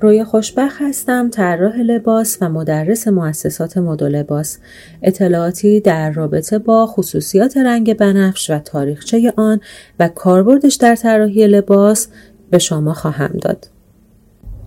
روی 0.05 0.25
خوشبخ 0.25 0.83
هستم 0.83 1.31
طراح 1.31 1.77
لباس 1.77 2.38
و 2.40 2.49
مدرس 2.49 3.09
مؤسسات 3.09 3.79
مد 3.79 4.03
لباس. 4.03 4.59
اطلاعاتی 5.03 5.81
در 5.81 6.11
رابطه 6.11 6.59
با 6.59 6.87
خصوصیات 6.87 7.57
رنگ 7.57 7.97
بنفش 7.97 8.51
و 8.51 8.59
تاریخچه 8.59 9.33
آن 9.37 9.61
و 10.01 10.09
کاربردش 10.09 10.75
در 10.75 10.97
طراحی 10.97 11.47
لباس 11.47 12.09
به 12.51 12.59
شما 12.59 12.95
خواهم 12.95 13.31
داد. 13.43 13.69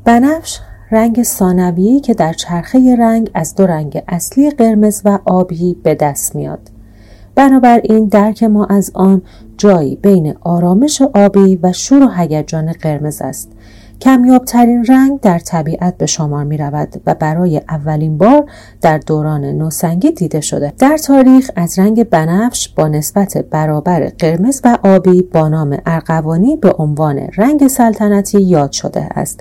بنفش 0.05 0.59
رنگ 0.91 1.23
ثانویی 1.23 1.99
که 1.99 2.13
در 2.13 2.33
چرخه 2.33 2.95
رنگ 2.99 3.31
از 3.33 3.55
دو 3.55 3.67
رنگ 3.67 4.03
اصلی 4.07 4.51
قرمز 4.51 5.01
و 5.05 5.19
آبی 5.25 5.77
به 5.83 5.95
دست 5.95 6.35
میاد. 6.35 6.69
بنابراین 7.35 8.05
درک 8.05 8.43
ما 8.43 8.65
از 8.65 8.91
آن 8.93 9.21
جایی 9.57 9.95
بین 9.95 10.35
آرامش 10.41 11.01
آبی 11.01 11.59
و 11.63 11.73
شور 11.73 12.03
و 12.03 12.07
هیجان 12.07 12.71
قرمز 12.71 13.21
است. 13.21 13.56
کمیابترین 14.01 14.85
رنگ 14.85 15.19
در 15.19 15.39
طبیعت 15.39 15.97
به 15.97 16.05
شمار 16.05 16.43
می 16.43 16.57
رود 16.57 17.01
و 17.05 17.15
برای 17.15 17.61
اولین 17.69 18.17
بار 18.17 18.45
در 18.81 18.97
دوران 18.97 19.45
نوسنگی 19.45 20.11
دیده 20.11 20.41
شده. 20.41 20.73
در 20.79 20.97
تاریخ 20.97 21.51
از 21.55 21.79
رنگ 21.79 22.03
بنفش 22.03 22.69
با 22.69 22.87
نسبت 22.87 23.37
برابر 23.37 24.11
قرمز 24.19 24.61
و 24.63 24.77
آبی 24.83 25.21
با 25.21 25.49
نام 25.49 25.77
ارغوانی 25.85 26.55
به 26.55 26.73
عنوان 26.77 27.17
رنگ 27.17 27.67
سلطنتی 27.67 28.41
یاد 28.41 28.71
شده 28.71 29.01
است 29.15 29.39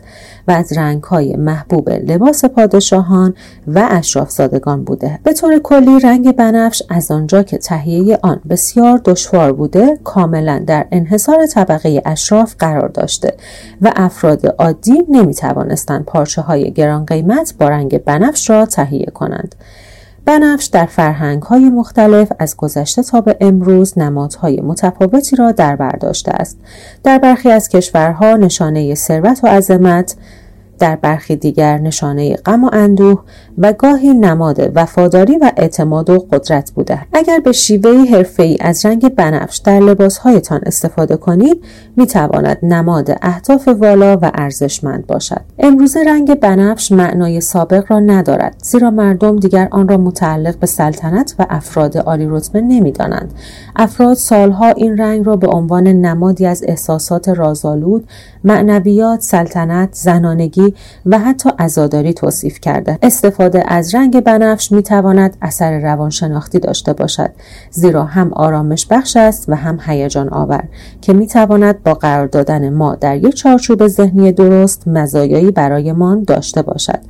و 0.49 0.51
از 0.51 0.73
های 1.05 1.37
محبوب 1.37 1.91
لباس 1.91 2.45
پادشاهان 2.45 3.35
و 3.67 3.89
اشرافزادگان 3.91 4.85
بوده. 4.85 5.19
به 5.23 5.33
طور 5.33 5.59
کلی 5.59 6.01
رنگ 6.01 6.37
بنفش 6.37 6.83
از 6.89 7.11
آنجا 7.11 7.43
که 7.43 7.59
تهیه 7.59 8.19
آن 8.23 8.41
بسیار 8.49 9.01
دشوار 9.05 9.53
بوده 9.53 9.99
کاملا 10.05 10.65
در 10.67 10.87
انحصار 10.91 11.47
طبقه 11.47 12.03
اشراف 12.05 12.55
قرار 12.59 12.89
داشته 12.89 13.35
و 13.83 13.93
افراد 13.97 14.46
عادی 14.49 15.03
نمی 15.09 15.35
توانستند 15.35 16.05
پارچه 16.05 16.43
های 16.43 16.73
گران 16.73 17.07
قیمت 17.07 17.55
با 17.59 17.69
رنگ 17.69 17.99
بنفش 17.99 18.51
را 18.51 18.67
تهیه 18.67 19.07
کنند. 19.15 19.55
بنفش 20.25 20.65
در 20.65 20.87
فرهنگ 20.87 21.43
های 21.43 21.65
مختلف 21.65 22.33
از 22.39 22.57
گذشته 22.57 23.03
تا 23.03 23.21
به 23.21 23.37
امروز 23.41 23.99
نمادهای 23.99 24.61
متفاوتی 24.61 25.37
را 25.37 25.53
در 25.53 25.77
برداشته 25.77 26.33
است. 26.33 26.59
در 27.05 27.19
برخی 27.19 27.51
از 27.51 27.69
کشورها 27.69 28.37
نشانه 28.37 28.95
ثروت 28.95 29.41
و 29.45 29.47
عظمت 29.47 30.17
در 30.79 30.97
برخی 30.97 31.37
دیگر 31.37 31.79
نشانه 31.79 32.37
غم 32.37 32.65
و 32.65 32.71
اندوه 32.73 33.23
و 33.59 33.73
گاهی 33.73 34.15
نماد 34.15 34.73
وفاداری 34.75 35.39
و 35.39 35.53
اعتماد 35.57 36.11
و 36.11 36.19
قدرت 36.33 36.73
بوده 36.75 37.01
اگر 37.13 37.39
به 37.39 37.53
شیوه 37.53 38.25
ای 38.39 38.57
از 38.61 38.87
رنگ 38.87 39.09
بنفش 39.09 39.57
در 39.57 39.81
لباسهایتان 39.81 40.61
استفاده 40.67 41.17
کنید 41.17 41.65
می 41.97 42.07
تواند 42.07 42.59
نماد 42.63 43.19
اهداف 43.23 43.69
والا 43.69 44.17
و 44.23 44.31
ارزشمند 44.35 45.07
باشد 45.07 45.41
امروز 45.59 45.97
رنگ 45.97 46.35
بنفش 46.35 46.93
معنای 46.93 47.41
سابق 47.41 47.85
را 47.89 48.01
ندارد 48.01 48.55
زیرا 48.63 48.91
مردم 48.91 49.39
دیگر 49.39 49.69
آن 49.71 49.89
را 49.89 49.97
متعلق 49.97 50.59
به 50.59 50.67
سلطنت 50.67 51.35
و 51.39 51.47
افراد 51.51 51.99
عالی 51.99 52.27
رتبه 52.29 52.61
نمی 52.61 52.93
دانند. 52.93 53.35
افراد 53.77 54.15
سالها 54.15 54.69
این 54.69 54.97
رنگ 54.97 55.27
را 55.27 55.37
به 55.37 55.47
عنوان 55.47 55.87
نمادی 55.87 56.47
از 56.47 56.65
احساسات 56.69 57.29
رازآلود 57.29 58.09
معنویات 58.45 59.21
سلطنت 59.21 59.89
زنانگی 59.93 60.66
و 61.07 61.19
حتی 61.19 61.51
عزاداری 61.59 62.15
توصیف 62.15 62.61
کرده 62.61 62.99
استفاده 63.03 63.65
از 63.67 63.95
رنگ 63.95 64.21
بنفش 64.21 64.73
می 64.73 64.83
تواند 64.83 65.37
اثر 65.43 65.81
روانشناختی 65.81 66.59
داشته 66.59 66.93
باشد 66.93 67.31
زیرا 67.71 68.05
هم 68.05 68.33
آرامش 68.33 68.87
بخش 68.87 69.17
است 69.17 69.49
و 69.49 69.55
هم 69.55 69.79
هیجان 69.87 70.29
آور 70.29 70.65
که 71.01 71.13
می 71.13 71.27
تواند 71.27 71.83
با 71.83 71.95
قرار 71.95 72.27
دادن 72.27 72.71
ما 72.71 72.95
در 72.95 73.17
یک 73.17 73.35
چارچوب 73.35 73.87
ذهنی 73.87 74.33
درست 74.33 74.89
مزایایی 74.89 75.51
برایمان 75.51 76.23
داشته 76.23 76.63
باشد 76.63 77.01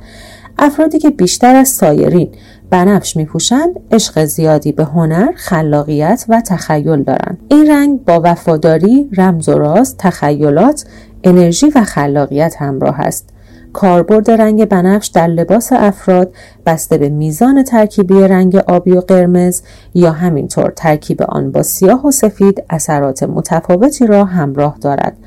افرادی 0.59 0.99
که 0.99 1.09
بیشتر 1.09 1.55
از 1.55 1.69
سایرین 1.69 2.29
بنفش 2.69 3.15
می 3.15 3.25
پوشند 3.25 3.79
عشق 3.91 4.25
زیادی 4.25 4.71
به 4.71 4.83
هنر، 4.83 5.31
خلاقیت 5.35 6.25
و 6.29 6.41
تخیل 6.41 7.03
دارند. 7.03 7.37
این 7.47 7.71
رنگ 7.71 8.05
با 8.05 8.21
وفاداری، 8.23 9.09
رمز 9.17 9.49
و 9.49 9.57
راز، 9.57 9.97
تخیلات، 9.97 10.85
انرژی 11.23 11.69
و 11.75 11.83
خلاقیت 11.83 12.55
همراه 12.59 12.99
است. 12.99 13.29
کاربرد 13.73 14.31
رنگ 14.31 14.65
بنفش 14.65 15.07
در 15.07 15.27
لباس 15.27 15.69
افراد 15.71 16.33
بسته 16.65 16.97
به 16.97 17.09
میزان 17.09 17.63
ترکیبی 17.63 18.21
رنگ 18.21 18.55
آبی 18.55 18.91
و 18.91 19.01
قرمز 19.01 19.61
یا 19.93 20.11
همینطور 20.11 20.73
ترکیب 20.75 21.21
آن 21.21 21.51
با 21.51 21.63
سیاه 21.63 22.07
و 22.07 22.11
سفید 22.11 22.63
اثرات 22.69 23.23
متفاوتی 23.23 24.07
را 24.07 24.25
همراه 24.25 24.77
دارد. 24.81 25.17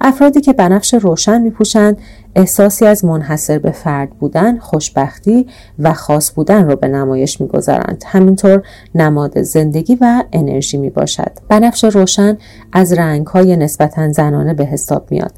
افرادی 0.00 0.40
که 0.40 0.52
بنفش 0.52 0.94
روشن 0.94 1.40
می 1.40 1.50
پوشند 1.50 1.98
احساسی 2.36 2.86
از 2.86 3.04
منحصر 3.04 3.58
به 3.58 3.70
فرد 3.70 4.10
بودن، 4.10 4.58
خوشبختی 4.58 5.46
و 5.78 5.92
خاص 5.92 6.32
بودن 6.34 6.68
را 6.68 6.76
به 6.76 6.88
نمایش 6.88 7.40
می‌گذارند. 7.40 8.04
همینطور 8.06 8.62
نماد 8.94 9.42
زندگی 9.42 9.98
و 10.00 10.24
انرژی 10.32 10.76
می 10.76 10.90
باشد. 10.90 11.32
بنفش 11.48 11.84
روشن 11.84 12.38
از 12.72 12.92
رنگ 12.92 13.26
های 13.26 13.56
نسبتا 13.56 14.12
زنانه 14.12 14.54
به 14.54 14.64
حساب 14.64 15.06
میاد. 15.10 15.32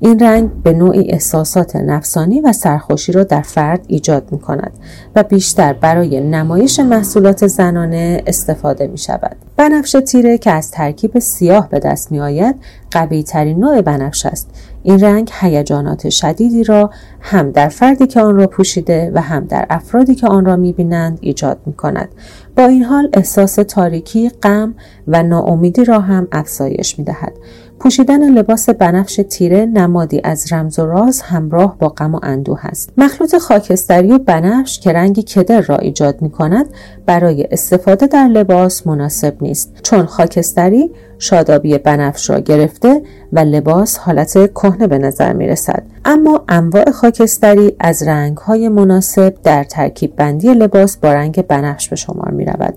این 0.00 0.18
رنگ 0.18 0.62
به 0.62 0.72
نوعی 0.72 1.10
احساسات 1.10 1.76
نفسانی 1.76 2.40
و 2.40 2.52
سرخوشی 2.52 3.12
را 3.12 3.24
در 3.24 3.42
فرد 3.42 3.84
ایجاد 3.86 4.32
می 4.32 4.38
کند 4.38 4.72
و 5.16 5.22
بیشتر 5.22 5.72
برای 5.72 6.20
نمایش 6.20 6.80
محصولات 6.80 7.46
زنانه 7.46 8.22
استفاده 8.26 8.86
می 8.86 8.98
شود. 8.98 9.36
بنفش 9.56 9.96
تیره 10.06 10.38
که 10.38 10.50
از 10.50 10.70
ترکیب 10.70 11.18
سیاه 11.18 11.68
به 11.68 11.78
دست 11.78 12.12
می 12.12 12.20
آید 12.20 12.56
قوی 12.90 13.22
ترین 13.22 13.58
نوع 13.58 13.80
بنفش 13.80 14.26
است. 14.26 14.50
این 14.82 15.00
رنگ 15.00 15.30
هیجانات 15.40 16.08
شدیدی 16.08 16.64
را 16.64 16.90
هم 17.20 17.50
در 17.50 17.68
فردی 17.68 18.06
که 18.06 18.20
آن 18.20 18.36
را 18.36 18.46
پوشیده 18.46 19.12
و 19.14 19.20
هم 19.20 19.44
در 19.44 19.66
افرادی 19.70 20.14
که 20.14 20.26
آن 20.26 20.44
را 20.44 20.56
می 20.56 20.72
بینند 20.72 21.18
ایجاد 21.20 21.58
می 21.66 21.72
کند. 21.72 22.08
با 22.56 22.64
این 22.64 22.82
حال 22.82 23.10
احساس 23.12 23.54
تاریکی، 23.54 24.28
غم 24.28 24.74
و 25.08 25.22
ناامیدی 25.22 25.84
را 25.84 26.00
هم 26.00 26.28
افزایش 26.32 26.98
می 26.98 27.04
دهد. 27.04 27.32
پوشیدن 27.80 28.32
لباس 28.32 28.68
بنفش 28.68 29.20
تیره 29.28 29.66
نمادی 29.66 30.20
از 30.24 30.52
رمز 30.52 30.78
و 30.78 30.86
راز 30.86 31.20
همراه 31.20 31.78
با 31.78 31.88
غم 31.88 32.14
و 32.14 32.20
اندوه 32.22 32.66
است 32.66 32.92
مخلوط 32.96 33.36
خاکستری 33.36 34.12
و 34.12 34.18
بنفش 34.18 34.80
که 34.80 34.92
رنگ 34.92 35.20
کدر 35.20 35.60
را 35.60 35.76
ایجاد 35.76 36.22
می 36.22 36.30
کند 36.30 36.66
برای 37.06 37.48
استفاده 37.50 38.06
در 38.06 38.28
لباس 38.28 38.86
مناسب 38.86 39.36
نیست 39.40 39.80
چون 39.82 40.06
خاکستری 40.06 40.90
شادابی 41.18 41.78
بنفش 41.78 42.30
را 42.30 42.40
گرفته 42.40 43.02
و 43.32 43.40
لباس 43.40 43.98
حالت 43.98 44.52
کهنه 44.54 44.86
به 44.86 44.98
نظر 44.98 45.32
می 45.32 45.46
رسد. 45.46 45.82
اما 46.04 46.44
انواع 46.48 46.90
خاکستری 46.90 47.76
از 47.80 48.02
رنگ 48.02 48.38
مناسب 48.50 49.34
در 49.44 49.64
ترکیب 49.64 50.16
بندی 50.16 50.54
لباس 50.54 50.96
با 50.96 51.12
رنگ 51.12 51.46
بنفش 51.46 51.88
به 51.88 51.96
شمار 51.96 52.30
می 52.30 52.44
رود. 52.44 52.74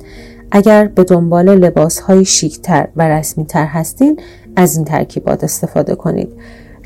اگر 0.51 0.87
به 0.87 1.03
دنبال 1.03 1.55
لباس 1.55 1.99
های 1.99 2.25
شیکتر 2.25 2.87
و 2.95 3.09
رسمی 3.09 3.45
تر 3.45 3.65
هستین 3.65 4.19
از 4.55 4.75
این 4.75 4.85
ترکیبات 4.85 5.43
استفاده 5.43 5.95
کنید. 5.95 6.29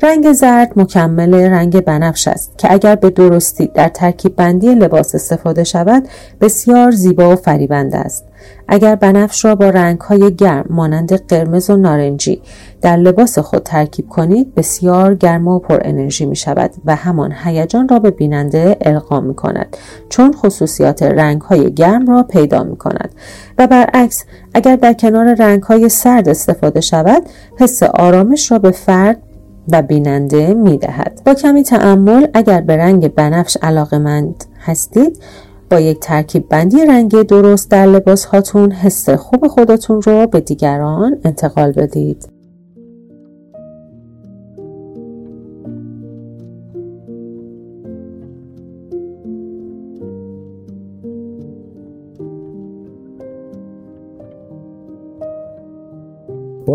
رنگ 0.02 0.32
زرد 0.32 0.72
مکمل 0.76 1.34
رنگ 1.34 1.80
بنفش 1.80 2.28
است 2.28 2.58
که 2.58 2.72
اگر 2.72 2.94
به 2.94 3.10
درستی 3.10 3.66
در 3.66 3.88
ترکیب 3.88 4.36
بندی 4.36 4.74
لباس 4.74 5.14
استفاده 5.14 5.64
شود 5.64 6.08
بسیار 6.40 6.90
زیبا 6.90 7.32
و 7.32 7.36
فریبنده 7.36 7.98
است. 7.98 8.24
اگر 8.68 8.94
بنفش 8.94 9.44
را 9.44 9.54
با 9.54 9.70
رنگ 9.70 10.00
های 10.00 10.34
گرم 10.34 10.64
مانند 10.70 11.26
قرمز 11.26 11.70
و 11.70 11.76
نارنجی 11.76 12.42
در 12.82 12.96
لباس 12.96 13.38
خود 13.38 13.62
ترکیب 13.62 14.08
کنید 14.08 14.54
بسیار 14.54 15.14
گرم 15.14 15.48
و 15.48 15.58
پر 15.58 15.80
انرژی 15.84 16.26
می 16.26 16.36
شود 16.36 16.70
و 16.84 16.96
همان 16.96 17.34
هیجان 17.44 17.88
را 17.88 17.98
به 17.98 18.10
بیننده 18.10 18.76
القا 18.80 19.20
می 19.20 19.34
کند 19.34 19.76
چون 20.08 20.32
خصوصیات 20.32 21.02
رنگ 21.02 21.40
های 21.40 21.74
گرم 21.74 22.06
را 22.06 22.22
پیدا 22.22 22.64
می 22.64 22.76
کند 22.76 23.14
و 23.58 23.66
برعکس 23.66 24.24
اگر 24.54 24.76
در 24.76 24.92
کنار 24.92 25.34
رنگ 25.34 25.62
های 25.62 25.88
سرد 25.88 26.28
استفاده 26.28 26.80
شود 26.80 27.22
حس 27.58 27.82
آرامش 27.82 28.52
را 28.52 28.58
به 28.58 28.70
فرد 28.70 29.22
و 29.72 29.82
بیننده 29.82 30.54
می 30.54 30.78
دهد. 30.78 31.22
با 31.24 31.34
کمی 31.34 31.62
تعمل 31.62 32.26
اگر 32.34 32.60
به 32.60 32.76
رنگ 32.76 33.14
بنفش 33.14 33.56
علاقمند 33.62 34.44
هستید 34.60 35.22
با 35.70 35.80
یک 35.80 36.00
ترکیب 36.00 36.48
بندی 36.48 36.86
رنگی 36.86 37.24
درست 37.24 37.70
در 37.70 37.86
لباس 37.86 38.24
هاتون 38.24 38.72
حس 38.72 39.10
خوب 39.10 39.46
خودتون 39.46 40.02
رو 40.02 40.26
به 40.26 40.40
دیگران 40.40 41.18
انتقال 41.24 41.72
بدید. 41.72 42.35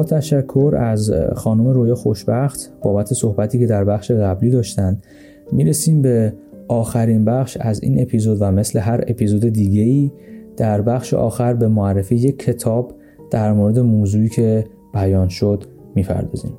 با 0.01 0.07
تشکر 0.07 0.75
از 0.79 1.13
خانم 1.35 1.67
رویا 1.67 1.95
خوشبخت 1.95 2.73
بابت 2.81 3.13
صحبتی 3.13 3.59
که 3.59 3.65
در 3.65 3.83
بخش 3.83 4.11
قبلی 4.11 4.49
داشتن. 4.49 5.01
می‌رسیم 5.51 6.01
به 6.01 6.33
آخرین 6.67 7.25
بخش 7.25 7.57
از 7.59 7.83
این 7.83 8.01
اپیزود 8.01 8.37
و 8.41 8.51
مثل 8.51 8.79
هر 8.79 9.03
اپیزود 9.07 9.45
دیگه 9.45 9.81
ای 9.81 10.11
در 10.57 10.81
بخش 10.81 11.13
آخر 11.13 11.53
به 11.53 11.67
معرفی 11.67 12.15
یک 12.15 12.39
کتاب 12.39 12.93
در 13.31 13.53
مورد 13.53 13.79
موضوعی 13.79 14.29
که 14.29 14.65
بیان 14.93 15.27
شد 15.27 15.63
می‌پردازیم. 15.95 16.53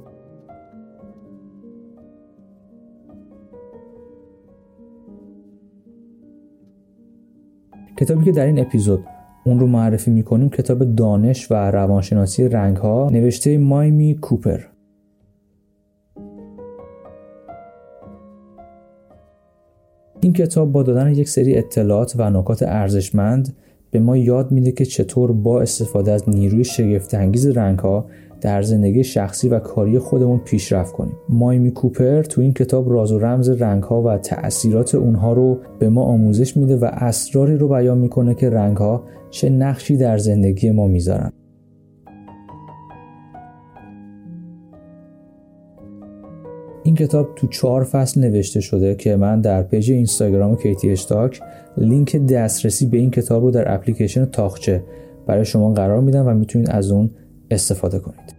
کتابی 7.96 8.24
که 8.24 8.32
در 8.32 8.46
این 8.46 8.58
اپیزود 8.58 9.04
اون 9.44 9.60
رو 9.60 9.66
معرفی 9.66 10.10
می‌کنیم. 10.10 10.48
کتاب 10.50 10.94
دانش 10.94 11.50
و 11.50 11.54
روانشناسی 11.54 12.48
رنگ 12.48 12.76
ها 12.76 13.10
نوشته 13.12 13.58
مایمی 13.58 14.18
کوپر. 14.20 14.60
این 20.20 20.32
کتاب 20.32 20.72
با 20.72 20.82
دادن 20.82 21.12
یک 21.14 21.28
سری 21.28 21.56
اطلاعات 21.56 22.14
و 22.18 22.30
نکات 22.30 22.62
ارزشمند 22.62 23.56
به 23.90 24.00
ما 24.00 24.16
یاد 24.16 24.52
میده 24.52 24.72
که 24.72 24.84
چطور 24.84 25.32
با 25.32 25.60
استفاده 25.60 26.12
از 26.12 26.28
نیروی 26.28 26.64
شگفت 26.64 27.14
انگیز 27.14 27.46
رنگ 27.46 27.78
ها 27.78 28.06
در 28.42 28.62
زندگی 28.62 29.04
شخصی 29.04 29.48
و 29.48 29.58
کاری 29.58 29.98
خودمون 29.98 30.38
پیشرفت 30.38 30.92
کنیم. 30.92 31.16
مایمی 31.28 31.70
کوپر 31.70 32.22
تو 32.22 32.40
این 32.40 32.52
کتاب 32.52 32.92
راز 32.92 33.12
و 33.12 33.18
رمز 33.18 33.48
رنگ 33.48 33.82
ها 33.82 34.02
و 34.02 34.18
تأثیرات 34.18 34.94
اونها 34.94 35.32
رو 35.32 35.58
به 35.78 35.88
ما 35.88 36.02
آموزش 36.02 36.56
میده 36.56 36.76
و 36.76 36.84
اسراری 36.92 37.56
رو 37.56 37.68
بیان 37.68 37.98
می‌کنه 37.98 38.34
که 38.34 38.50
رنگ 38.50 38.76
ها 38.76 39.02
چه 39.30 39.50
نقشی 39.50 39.96
در 39.96 40.18
زندگی 40.18 40.70
ما 40.70 40.86
می‌ذارن. 40.86 41.32
این 46.84 46.94
کتاب 46.94 47.28
تو 47.36 47.46
چهار 47.46 47.84
فصل 47.84 48.20
نوشته 48.20 48.60
شده 48.60 48.94
که 48.94 49.16
من 49.16 49.40
در 49.40 49.62
page 49.62 49.90
اینستاگرام 49.90 50.56
کیتی 50.56 50.90
اشتاک 50.90 51.40
لینک 51.76 52.16
دسترسی 52.16 52.86
به 52.86 52.96
این 52.96 53.10
کتاب 53.10 53.44
رو 53.44 53.50
در 53.50 53.74
اپلیکیشن 53.74 54.24
تاخچه 54.24 54.84
برای 55.26 55.44
شما 55.44 55.72
قرار 55.72 56.00
میدم 56.00 56.26
و 56.26 56.34
می‌تونید 56.34 56.70
از 56.70 56.90
اون 56.90 57.10
استفاده 57.52 57.98
کنید. 57.98 58.34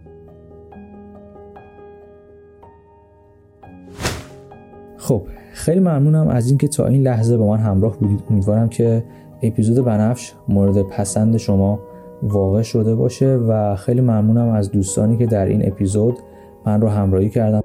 خب 4.96 5.22
خیلی 5.52 5.80
ممنونم 5.80 6.28
از 6.28 6.48
اینکه 6.48 6.68
تا 6.68 6.86
این 6.86 7.02
لحظه 7.02 7.36
با 7.36 7.46
من 7.46 7.58
همراه 7.58 7.98
بودید. 7.98 8.20
امیدوارم 8.30 8.68
که 8.68 9.04
اپیزود 9.42 9.84
بنفش 9.84 10.32
مورد 10.48 10.82
پسند 10.82 11.36
شما 11.36 11.80
واقع 12.22 12.62
شده 12.62 12.94
باشه 12.94 13.26
و 13.26 13.76
خیلی 13.76 14.00
ممنونم 14.00 14.48
از 14.48 14.70
دوستانی 14.70 15.16
که 15.16 15.26
در 15.26 15.46
این 15.46 15.68
اپیزود 15.68 16.18
من 16.66 16.80
رو 16.80 16.88
همراهی 16.88 17.30
کردم 17.30 17.62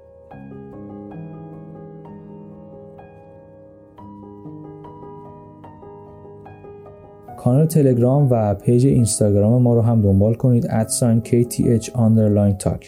کانال 7.39 7.65
تلگرام 7.65 8.28
و 8.32 8.56
پیج 8.56 8.86
اینستاگرام 8.86 9.62
ما 9.62 9.73
رو 9.73 9.82
هم 9.82 10.02
دنبال 10.02 10.34
کنید 10.34 10.67
ادساین 10.69 11.21
kth 11.21 11.84
underline 11.84 12.63
talk. 12.63 12.86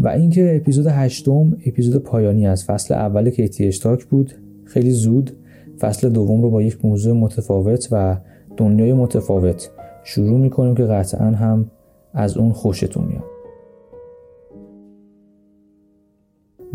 و 0.00 0.08
اینکه 0.08 0.56
اپیزود 0.56 0.86
هشتم 0.86 1.56
اپیزود 1.66 2.02
پایانی 2.02 2.46
از 2.46 2.64
فصل 2.64 2.94
اول 2.94 3.30
KTH 3.30 3.78
تاک 3.78 4.04
بود 4.04 4.32
خیلی 4.64 4.90
زود 4.90 5.30
فصل 5.78 6.08
دوم 6.08 6.42
رو 6.42 6.50
با 6.50 6.62
یک 6.62 6.84
موضوع 6.84 7.12
متفاوت 7.16 7.88
و 7.92 8.16
دنیای 8.56 8.92
متفاوت 8.92 9.70
شروع 10.04 10.38
می‌کنیم 10.38 10.74
که 10.74 10.84
قطعا 10.84 11.30
هم 11.30 11.70
از 12.14 12.36
اون 12.36 12.52
خوشتون 12.52 13.04
میاد. 13.04 13.35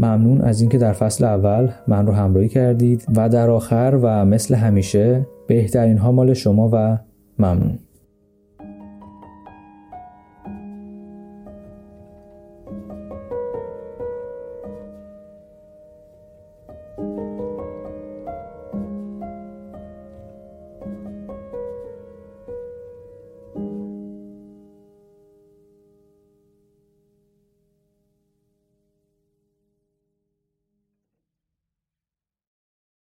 ممنون 0.01 0.41
از 0.41 0.61
اینکه 0.61 0.77
در 0.77 0.93
فصل 0.93 1.23
اول 1.25 1.69
من 1.87 2.07
رو 2.07 2.13
همراهی 2.13 2.49
کردید 2.49 3.05
و 3.15 3.29
در 3.29 3.49
آخر 3.49 3.99
و 4.01 4.25
مثل 4.25 4.55
همیشه 4.55 5.27
بهترین 5.47 5.97
ها 5.97 6.11
مال 6.11 6.33
شما 6.33 6.69
و 6.73 6.97
ممنون. 7.39 7.79